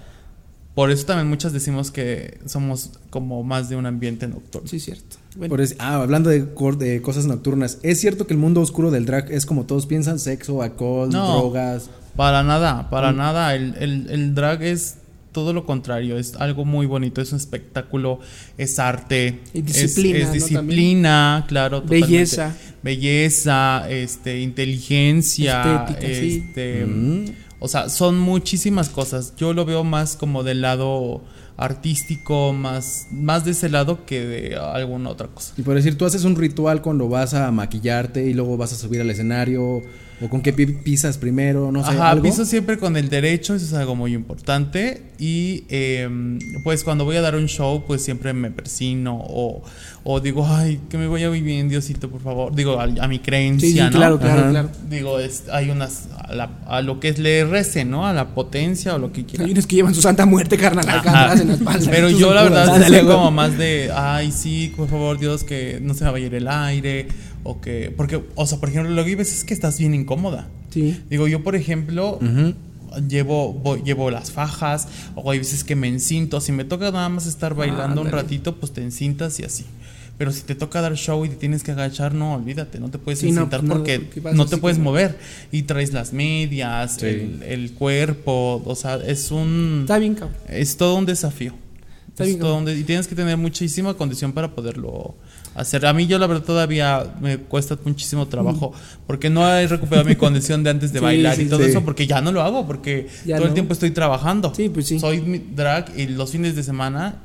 Por 0.74 0.90
eso 0.90 1.06
también 1.06 1.26
muchas 1.28 1.54
decimos 1.54 1.90
que 1.90 2.38
somos 2.44 2.90
como 3.08 3.42
más 3.42 3.70
de 3.70 3.76
un 3.76 3.86
ambiente 3.86 4.28
nocturno. 4.28 4.68
Sí, 4.68 4.78
cierto. 4.78 5.16
Bueno, 5.34 5.48
Por 5.50 5.62
es- 5.62 5.74
ah, 5.78 5.94
hablando 5.94 6.28
de 6.28 6.52
cosas 7.00 7.24
nocturnas, 7.24 7.78
¿es 7.82 7.98
cierto 8.00 8.26
que 8.26 8.34
el 8.34 8.38
mundo 8.38 8.60
oscuro 8.60 8.90
del 8.90 9.06
drag 9.06 9.30
es 9.32 9.46
como 9.46 9.64
todos 9.64 9.86
piensan? 9.86 10.18
Sexo, 10.18 10.60
alcohol, 10.60 11.08
No. 11.10 11.38
drogas. 11.38 11.88
Para 12.14 12.42
nada, 12.42 12.90
para 12.90 13.12
Mm. 13.12 13.16
nada. 13.16 13.54
El, 13.54 13.74
el- 13.78 14.10
el 14.10 14.34
drag 14.34 14.62
es 14.62 14.96
todo 15.36 15.52
lo 15.52 15.66
contrario, 15.66 16.16
es 16.16 16.34
algo 16.36 16.64
muy 16.64 16.86
bonito, 16.86 17.20
es 17.20 17.30
un 17.30 17.36
espectáculo, 17.36 18.20
es 18.56 18.78
arte, 18.78 19.40
Y 19.52 19.60
disciplina, 19.60 20.18
es, 20.20 20.32
disciplina, 20.32 21.44
claro, 21.46 21.82
totalmente. 21.82 22.06
Belleza. 22.06 22.56
belleza, 22.82 23.90
este, 23.90 24.40
inteligencia, 24.40 25.84
Estética, 25.84 26.06
sí. 26.14 26.44
este, 26.48 26.86
Mm. 26.86 27.24
o 27.58 27.68
sea, 27.68 27.90
son 27.90 28.18
muchísimas 28.18 28.88
cosas. 28.88 29.34
Yo 29.36 29.52
lo 29.52 29.66
veo 29.66 29.84
más 29.84 30.16
como 30.16 30.42
del 30.42 30.62
lado 30.62 31.22
artístico, 31.58 32.54
más, 32.54 33.08
más 33.10 33.44
de 33.44 33.50
ese 33.50 33.68
lado 33.68 34.06
que 34.06 34.20
de 34.24 34.56
alguna 34.56 35.10
otra 35.10 35.26
cosa. 35.28 35.52
Y 35.58 35.62
por 35.62 35.74
decir, 35.74 35.98
tú 35.98 36.06
haces 36.06 36.24
un 36.24 36.36
ritual 36.36 36.80
cuando 36.80 37.08
vas 37.10 37.34
a 37.34 37.50
maquillarte 37.50 38.24
y 38.26 38.32
luego 38.32 38.56
vas 38.56 38.72
a 38.72 38.76
subir 38.76 39.00
al 39.02 39.10
escenario, 39.10 39.82
o 40.20 40.28
con 40.30 40.40
qué 40.40 40.52
pi- 40.52 40.66
pisas 40.66 41.18
primero, 41.18 41.70
no 41.70 41.84
sé. 41.84 41.90
Ajá, 41.90 42.10
algo. 42.10 42.22
piso 42.22 42.44
siempre 42.46 42.78
con 42.78 42.96
el 42.96 43.08
derecho, 43.10 43.54
eso 43.54 43.66
es 43.66 43.72
algo 43.74 43.94
muy 43.94 44.14
importante. 44.14 45.02
Y 45.18 45.64
em, 45.68 46.38
pues 46.64 46.84
cuando 46.84 47.04
voy 47.04 47.16
a 47.16 47.20
dar 47.20 47.36
un 47.36 47.46
show, 47.46 47.84
pues 47.86 48.02
siempre 48.02 48.32
me 48.32 48.50
persino 48.50 49.14
o, 49.18 49.62
o 50.04 50.20
digo, 50.20 50.46
ay, 50.48 50.80
que 50.88 50.96
me 50.98 51.06
vaya 51.06 51.28
muy 51.28 51.42
bien, 51.42 51.68
Diosito, 51.68 52.08
por 52.10 52.22
favor. 52.22 52.54
Digo, 52.54 52.80
a, 52.80 52.84
a 52.84 53.08
mi 53.08 53.18
creencia, 53.18 53.68
sí, 53.68 53.74
sí, 53.74 53.80
¿no? 53.80 53.90
claro, 53.90 54.18
claro, 54.18 54.40
Ajá. 54.40 54.50
claro. 54.50 54.68
Digo, 54.88 55.18
es, 55.18 55.44
hay 55.52 55.68
unas, 55.70 56.08
a, 56.18 56.34
la- 56.34 56.50
a 56.66 56.80
lo 56.80 56.98
que 56.98 57.12
le 57.12 57.44
rece, 57.44 57.84
¿no? 57.84 58.06
A 58.06 58.12
la 58.14 58.28
potencia 58.28 58.94
o 58.94 58.98
lo 58.98 59.12
que 59.12 59.24
quiera. 59.26 59.44
Hay 59.44 59.52
unos 59.52 59.66
que 59.66 59.76
llevan 59.76 59.94
su 59.94 60.00
santa 60.02 60.24
muerte, 60.24 60.56
carnal, 60.56 60.88
acá 60.88 61.34
en 61.34 61.48
la 61.48 61.54
espalda. 61.54 61.90
Pero 61.90 62.08
yo 62.08 62.32
la 62.32 62.42
verdad 62.44 62.86
soy 62.86 63.00
como 63.06 63.30
más 63.30 63.56
de, 63.58 63.90
ay, 63.94 64.32
sí, 64.32 64.72
por 64.76 64.88
favor, 64.88 65.18
Dios, 65.18 65.44
que 65.44 65.78
no 65.82 65.92
se 65.94 66.04
me 66.04 66.10
vaya 66.10 66.24
a 66.24 66.28
ir 66.28 66.34
el 66.34 66.48
aire. 66.48 67.08
O 67.46 67.60
que, 67.60 67.92
porque, 67.96 68.22
o 68.34 68.46
sea, 68.46 68.58
por 68.58 68.68
ejemplo, 68.68 68.92
lo 68.92 69.02
que 69.04 69.10
hay 69.10 69.14
veces 69.16 69.38
es 69.38 69.44
que 69.44 69.54
estás 69.54 69.78
bien 69.78 69.94
incómoda. 69.94 70.48
Sí. 70.70 71.00
Digo, 71.08 71.28
yo 71.28 71.42
por 71.42 71.54
ejemplo, 71.56 72.18
llevo, 73.08 73.52
voy- 73.52 73.82
llevo 73.82 74.10
las 74.10 74.30
fajas, 74.32 74.88
o 75.14 75.30
hay 75.30 75.38
veces 75.38 75.64
que 75.64 75.76
me 75.76 75.88
encinto. 75.88 76.40
Si 76.40 76.52
me 76.52 76.64
toca 76.64 76.90
nada 76.90 77.08
más 77.08 77.26
estar 77.26 77.54
bailando 77.54 78.00
un 78.00 78.08
ratito, 78.10 78.56
pues 78.56 78.72
te 78.72 78.82
encintas 78.82 79.38
y 79.40 79.44
así. 79.44 79.64
Pero 80.18 80.32
si 80.32 80.42
te 80.42 80.54
toca 80.54 80.80
dar 80.80 80.94
show 80.96 81.26
y 81.26 81.28
te 81.28 81.36
tienes 81.36 81.62
que 81.62 81.72
agachar, 81.72 82.14
no, 82.14 82.34
olvídate, 82.36 82.80
no 82.80 82.88
te 82.90 82.96
puedes 82.98 83.18
Sí, 83.20 83.28
encintar 83.28 83.62
porque, 83.62 84.00
no 84.32 84.46
te 84.46 84.56
puedes 84.56 84.78
como- 84.78 84.90
mover. 84.92 85.18
Y 85.52 85.64
traes 85.64 85.92
las 85.92 86.14
medias, 86.14 86.96
Sí. 86.98 87.04
el, 87.06 87.42
el 87.42 87.72
cuerpo, 87.72 88.62
o 88.64 88.74
sea, 88.74 88.96
es 88.96 89.30
un... 89.30 89.80
Está 89.82 89.98
bien, 89.98 90.14
cabrón. 90.14 90.36
Es 90.48 90.78
todo 90.78 90.96
un 90.96 91.04
desafío. 91.04 91.52
Está 92.08 92.24
Es 92.24 92.30
bien, 92.30 92.40
todo 92.40 92.56
un 92.56 92.64
de- 92.64 92.78
y 92.78 92.84
tienes 92.84 93.08
que 93.08 93.14
tener 93.14 93.36
muchísima 93.36 93.92
condición 93.92 94.32
para 94.32 94.54
poderlo 94.54 95.14
hacer. 95.56 95.86
A 95.86 95.92
mí 95.92 96.06
yo 96.06 96.18
la 96.18 96.26
verdad 96.26 96.44
todavía 96.44 97.04
me 97.20 97.38
cuesta 97.38 97.76
muchísimo 97.84 98.26
trabajo 98.28 98.72
porque 99.06 99.30
no 99.30 99.46
he 99.48 99.66
recuperado 99.66 100.06
mi 100.08 100.16
condición 100.16 100.62
de 100.62 100.70
antes 100.70 100.92
de 100.92 100.98
Sí, 101.00 101.04
bailar 101.04 101.36
sí, 101.36 101.42
y 101.42 101.48
todo 101.48 101.64
sí. 101.64 101.70
eso 101.70 101.84
porque 101.84 102.06
ya 102.06 102.20
no 102.20 102.32
lo 102.32 102.42
hago 102.42 102.66
porque 102.66 103.08
Ya 103.24 103.36
todo 103.36 103.46
el 103.48 103.54
tiempo 103.54 103.72
estoy 103.72 103.90
trabajando. 103.90 104.52
Sí, 104.54 104.68
pues 104.68 104.86
sí. 104.86 104.98
Soy 105.00 105.20
drag 105.54 105.92
y 105.96 106.06
los 106.06 106.30
fines 106.30 106.54
de 106.56 106.62
semana 106.62 107.16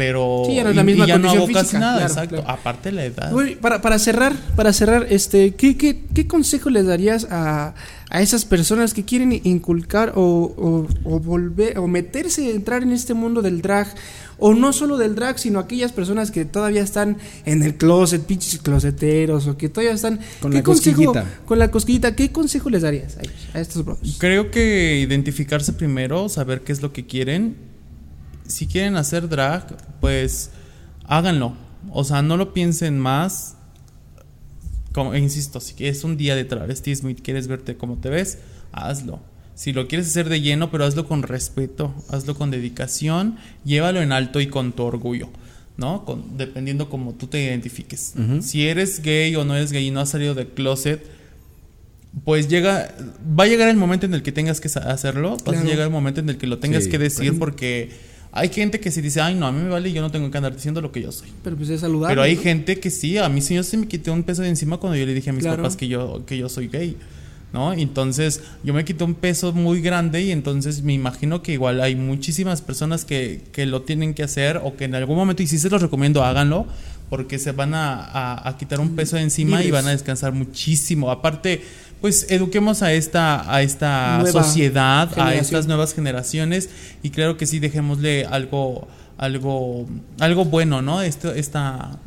pero 0.00 0.44
Sí, 0.46 0.54
ya 0.54 0.62
no 0.64 0.70
es 0.70 0.74
y- 0.74 0.76
la 0.78 0.82
misma 0.82 1.04
y 1.04 1.08
ya 1.08 1.18
no 1.18 1.28
hago 1.30 1.46
casi 1.48 1.58
física, 1.58 1.78
nada, 1.78 1.96
claro, 1.98 2.08
exacto. 2.14 2.36
claro. 2.36 2.50
Aparte 2.50 2.90
la 2.90 3.04
edad. 3.04 3.30
Güey, 3.32 3.56
para, 3.56 3.82
para 3.82 3.98
cerrar, 3.98 4.32
para 4.56 4.72
cerrar, 4.72 5.06
este, 5.10 5.54
¿qué, 5.56 5.76
qué, 5.76 6.04
qué 6.14 6.26
consejo 6.26 6.70
les 6.70 6.86
darías 6.86 7.26
a, 7.30 7.74
a 8.08 8.22
esas 8.22 8.46
personas 8.46 8.94
que 8.94 9.04
quieren 9.04 9.38
inculcar 9.44 10.14
o, 10.16 10.22
o, 10.22 10.88
o 11.04 11.20
volver 11.20 11.78
o 11.78 11.86
meterse, 11.86 12.50
entrar 12.54 12.82
en 12.82 12.92
este 12.92 13.12
mundo 13.12 13.42
del 13.42 13.60
drag? 13.60 13.88
O 14.42 14.54
no 14.54 14.72
solo 14.72 14.96
del 14.96 15.14
drag, 15.14 15.38
sino 15.38 15.58
aquellas 15.58 15.92
personas 15.92 16.30
que 16.30 16.46
todavía 16.46 16.80
están 16.82 17.18
en 17.44 17.62
el 17.62 17.74
closet, 17.74 18.22
pinches 18.24 18.58
closeteros, 18.60 19.46
o 19.46 19.58
que 19.58 19.68
todavía 19.68 19.92
están. 19.92 20.18
Con 20.40 20.50
¿qué 20.50 20.56
la 20.58 20.64
consejo- 20.64 21.04
cosquillita. 21.12 21.40
Con 21.44 21.58
la 21.58 21.70
cosquillita, 21.70 22.16
¿qué 22.16 22.32
consejo 22.32 22.70
les 22.70 22.80
darías 22.80 23.18
a 23.18 23.20
ellos, 23.20 23.34
a 23.52 23.60
estos 23.60 23.84
brothers? 23.84 24.16
Creo 24.18 24.50
que 24.50 24.98
identificarse 24.98 25.74
primero, 25.74 26.30
saber 26.30 26.62
qué 26.62 26.72
es 26.72 26.80
lo 26.80 26.90
que 26.90 27.04
quieren. 27.04 27.68
Si 28.50 28.66
quieren 28.66 28.96
hacer 28.96 29.28
drag, 29.28 29.76
pues 30.00 30.50
háganlo. 31.04 31.54
O 31.90 32.04
sea, 32.04 32.22
no 32.22 32.36
lo 32.36 32.52
piensen 32.52 32.98
más. 32.98 33.56
Como, 34.92 35.14
insisto, 35.14 35.60
si 35.60 35.74
es 35.86 36.04
un 36.04 36.16
día 36.16 36.34
de 36.34 36.44
travestismo 36.44 37.10
y 37.10 37.14
quieres 37.14 37.46
verte 37.46 37.76
como 37.76 37.96
te 37.98 38.10
ves, 38.10 38.38
hazlo. 38.72 39.20
Si 39.54 39.72
lo 39.72 39.86
quieres 39.88 40.08
hacer 40.08 40.28
de 40.28 40.40
lleno, 40.40 40.70
pero 40.70 40.84
hazlo 40.84 41.06
con 41.06 41.22
respeto, 41.22 41.94
hazlo 42.08 42.34
con 42.34 42.50
dedicación, 42.50 43.36
llévalo 43.64 44.00
en 44.00 44.10
alto 44.10 44.40
y 44.40 44.46
con 44.46 44.72
tu 44.72 44.84
orgullo, 44.84 45.28
¿no? 45.76 46.04
Con, 46.06 46.38
dependiendo 46.38 46.88
como 46.88 47.12
tú 47.12 47.26
te 47.26 47.42
identifiques. 47.44 48.14
Si 48.40 48.66
eres 48.66 49.02
gay 49.02 49.36
o 49.36 49.44
no 49.44 49.54
eres 49.54 49.70
gay 49.70 49.86
y 49.86 49.90
no 49.90 50.00
has 50.00 50.08
salido 50.08 50.34
del 50.34 50.48
closet, 50.48 51.04
pues 52.24 52.48
llega, 52.48 52.94
va 53.38 53.44
a 53.44 53.46
llegar 53.46 53.68
el 53.68 53.76
momento 53.76 54.06
en 54.06 54.14
el 54.14 54.22
que 54.22 54.32
tengas 54.32 54.60
que 54.60 54.68
hacerlo, 54.68 55.36
va 55.46 55.52
a 55.52 55.62
llegar 55.62 55.86
el 55.86 55.92
momento 55.92 56.20
en 56.20 56.28
el 56.28 56.38
que 56.38 56.46
lo 56.46 56.58
tengas 56.58 56.84
Sí, 56.84 56.90
que 56.90 56.98
decir 56.98 57.38
porque 57.38 57.90
hay 58.32 58.48
gente 58.48 58.78
que 58.80 58.90
se 58.90 59.02
dice, 59.02 59.20
ay 59.20 59.34
no, 59.34 59.46
a 59.46 59.52
mí 59.52 59.60
me 59.62 59.68
vale 59.70 59.92
yo 59.92 60.02
no 60.02 60.10
tengo 60.10 60.30
que 60.30 60.36
andar 60.38 60.54
diciendo 60.54 60.80
lo 60.80 60.92
que 60.92 61.02
yo 61.02 61.10
soy. 61.12 61.28
Pero 61.42 61.56
pues 61.56 61.68
es 61.70 61.80
saludable. 61.80 62.12
Pero 62.12 62.22
hay 62.22 62.36
¿no? 62.36 62.42
gente 62.42 62.78
que 62.78 62.90
sí, 62.90 63.18
a 63.18 63.28
mí 63.28 63.40
sí 63.40 63.54
yo 63.54 63.62
se 63.62 63.76
me 63.76 63.88
quité 63.88 64.10
un 64.10 64.22
peso 64.22 64.42
de 64.42 64.48
encima 64.48 64.76
cuando 64.76 64.96
yo 64.96 65.06
le 65.06 65.14
dije 65.14 65.30
a 65.30 65.32
mis 65.32 65.42
Claro. 65.42 65.58
papás 65.62 65.76
que 65.76 65.88
yo, 65.88 66.24
que 66.26 66.38
yo 66.38 66.48
soy 66.48 66.68
gay. 66.68 66.96
¿No? 67.52 67.72
Entonces 67.72 68.42
yo 68.62 68.72
me 68.72 68.84
quité 68.84 69.02
un 69.02 69.14
peso 69.14 69.52
muy 69.52 69.80
grande 69.80 70.22
y 70.22 70.30
entonces 70.30 70.82
me 70.84 70.92
imagino 70.92 71.42
que 71.42 71.52
igual 71.52 71.80
hay 71.80 71.96
muchísimas 71.96 72.62
personas 72.62 73.04
que, 73.04 73.40
que 73.50 73.66
lo 73.66 73.82
tienen 73.82 74.14
que 74.14 74.22
hacer 74.22 74.60
o 74.62 74.76
que 74.76 74.84
en 74.84 74.94
algún 74.94 75.16
momento, 75.16 75.42
y 75.42 75.48
sí 75.48 75.58
se 75.58 75.68
los 75.68 75.82
recomiendo, 75.82 76.22
háganlo, 76.22 76.66
porque 77.08 77.40
se 77.40 77.50
van 77.50 77.74
a, 77.74 77.94
a- 78.04 78.48
a 78.48 78.56
quitar 78.56 78.78
un 78.78 78.94
peso 78.94 79.16
de 79.16 79.22
encima 79.22 79.64
y 79.64 79.72
van 79.72 79.84
a 79.88 79.90
descansar 79.90 80.32
muchísimo. 80.32 81.10
Aparte, 81.10 81.62
pues 82.00 82.26
eduquemos 82.30 82.82
a 82.82 82.92
esta, 82.92 83.52
a 83.54 83.62
esta 83.62 84.18
Nueva 84.20 84.42
sociedad, 84.42 85.10
a 85.18 85.34
estas 85.34 85.66
nuevas 85.66 85.94
generaciones 85.94 86.68
y 87.02 87.10
claro 87.10 87.36
que 87.36 87.46
sí, 87.46 87.58
dejémosle 87.58 88.24
algo, 88.26 88.88
algo, 89.18 89.86
algo 90.18 90.44
bueno, 90.46 90.80
¿no? 90.82 91.02
Esto, 91.02 91.32
esta 91.34 91.98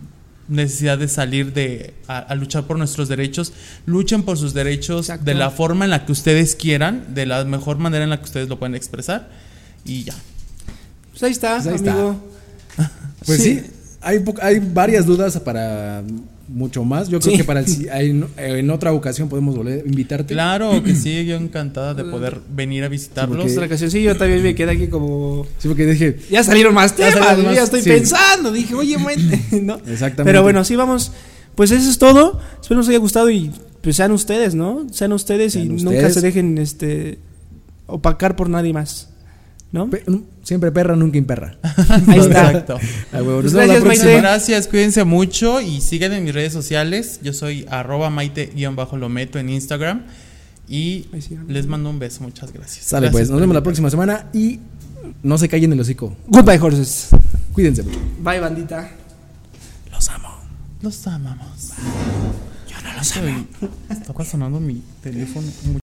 necesidad 0.50 0.98
de 0.98 1.08
salir 1.08 1.54
de 1.54 1.94
a, 2.08 2.18
a 2.20 2.36
luchar 2.36 2.64
por 2.66 2.78
nuestros 2.78 3.08
derechos, 3.08 3.54
luchen 3.86 4.24
por 4.24 4.38
sus 4.38 4.54
derechos 4.54 5.06
Exacto. 5.10 5.26
de 5.26 5.36
la 5.36 5.50
forma 5.52 5.86
en 5.86 5.92
la 5.92 6.06
que 6.06 6.12
ustedes 6.12 6.56
quieran, 6.56 7.14
de 7.14 7.26
la 7.26 7.46
mejor 7.46 7.78
manera 7.78 8.04
en 8.04 8.10
la 8.10 8.18
que 8.18 8.26
ustedes 8.26 8.50
lo 8.50 8.60
pueden 8.60 8.76
expresar 8.76 9.30
y 9.86 10.04
ya. 10.04 10.14
Pues 11.12 11.24
ahí 11.24 11.32
está, 11.32 11.56
Pues 11.58 11.68
ahí 11.68 11.76
está. 11.76 11.92
amigo. 11.94 12.24
Pues 13.26 13.42
sí, 13.42 13.62
hay, 14.02 14.20
po- 14.20 14.36
hay 14.42 14.60
varias 14.60 15.06
dudas 15.06 15.40
para 15.40 16.04
mucho 16.48 16.84
más. 16.84 17.08
Yo 17.10 17.20
creo 17.20 17.32
Sí. 17.32 17.38
que 17.38 17.44
para 17.46 17.62
el, 17.62 17.68
si- 17.68 17.88
hay- 17.90 18.24
en 18.38 18.70
otra 18.70 18.92
ocasión 18.94 19.30
podemos 19.30 19.56
volver 19.56 19.84
a 19.84 19.88
invitarte. 19.88 20.34
Claro 20.34 20.84
que 20.84 20.94
sí, 20.96 21.26
yo 21.26 21.36
encantada 21.38 21.94
de 21.94 22.04
poder 22.04 22.40
venir 22.54 22.84
a 22.84 22.90
visitarlos. 22.90 23.38
porque- 23.38 23.52
Otra 23.54 23.66
ocasión, 23.68 23.90
sí, 23.92 24.04
yo 24.04 24.16
también 24.18 24.44
me 24.44 24.54
quedé 24.54 24.72
aquí 24.72 24.88
como 24.88 25.46
Sí, 25.58 25.68
porque 25.68 25.86
dije, 25.86 26.18
Ya 26.30 26.44
salieron 26.44 26.74
más 26.74 26.96
temas, 26.96 27.38
más, 27.38 27.56
ya 27.56 27.64
estoy 27.64 27.82
sí. 27.82 27.90
pensando. 27.90 28.52
Dije, 28.52 28.76
oye, 28.76 28.98
mente, 28.98 29.42
¿no? 29.62 29.76
Exactamente. 29.76 30.24
Pero 30.26 30.44
bueno, 30.44 30.64
sí, 30.66 30.76
vamos. 30.76 31.12
Pues 31.56 31.72
eso 31.72 31.90
es 31.90 31.98
todo. 31.98 32.40
Espero 32.62 32.80
les 32.82 32.90
haya 32.90 32.98
gustado 33.00 33.30
y 33.30 33.52
pues 33.82 33.96
sean 33.96 34.12
ustedes, 34.12 34.56
¿no? 34.56 34.88
Sean 34.92 35.14
ustedes 35.14 35.54
Sean 35.54 35.66
y 35.80 35.84
nunca 35.84 36.10
se 36.10 36.22
dejen 36.22 36.58
este 36.58 37.20
opacar 37.86 38.36
por 38.36 38.50
nadie 38.50 38.74
más. 38.74 39.10
¿No? 39.74 39.90
pe- 39.90 40.04
siempre 40.44 40.72
perra, 40.72 40.96
nunca 40.96 41.18
imperra. 41.18 41.58
Ahí 42.08 42.20
está. 42.20 42.52
Exacto. 42.52 42.78
Pues 43.12 43.54
gracias, 43.54 43.82
próxima. 43.82 44.06
Maite. 44.06 44.18
Gracias, 44.22 44.68
cuídense 44.68 45.04
mucho 45.04 45.60
y 45.60 45.82
síganme 45.82 46.18
en 46.20 46.24
mis 46.24 46.34
redes 46.34 46.54
sociales. 46.54 47.20
Yo 47.24 47.34
soy 47.34 47.66
arroba 47.70 48.10
maite-lometo 48.10 49.40
en 49.40 49.50
Instagram. 49.50 50.04
Y 50.70 51.08
les 51.48 51.68
mando 51.68 51.90
un 51.90 52.00
beso, 52.00 52.22
muchas 52.24 52.54
gracias. 52.54 52.86
Sale 52.86 53.08
Gracias 53.08 53.12
pues, 53.20 53.30
nos 53.32 53.42
vemos 53.42 53.54
la 53.54 53.64
próxima 53.64 53.90
semana 53.90 54.30
y 54.32 54.60
no 55.22 55.38
se 55.38 55.50
callen 55.50 55.74
el 55.74 55.80
hocico. 55.80 56.16
Goodbye, 56.28 56.60
horses. 56.60 57.10
Cuídense 57.52 57.84
mucho. 57.84 58.00
Bye, 58.22 58.40
bandita. 58.40 58.90
Los 59.92 60.08
amo. 60.10 60.30
Los 60.82 61.06
amamos. 61.08 61.72
Yo 62.70 62.82
no 62.82 62.94
los 62.98 63.18
amo. 63.18 63.46
Estaba 63.90 64.24
sonando 64.24 64.60
mi 64.60 64.82
teléfono. 65.02 65.48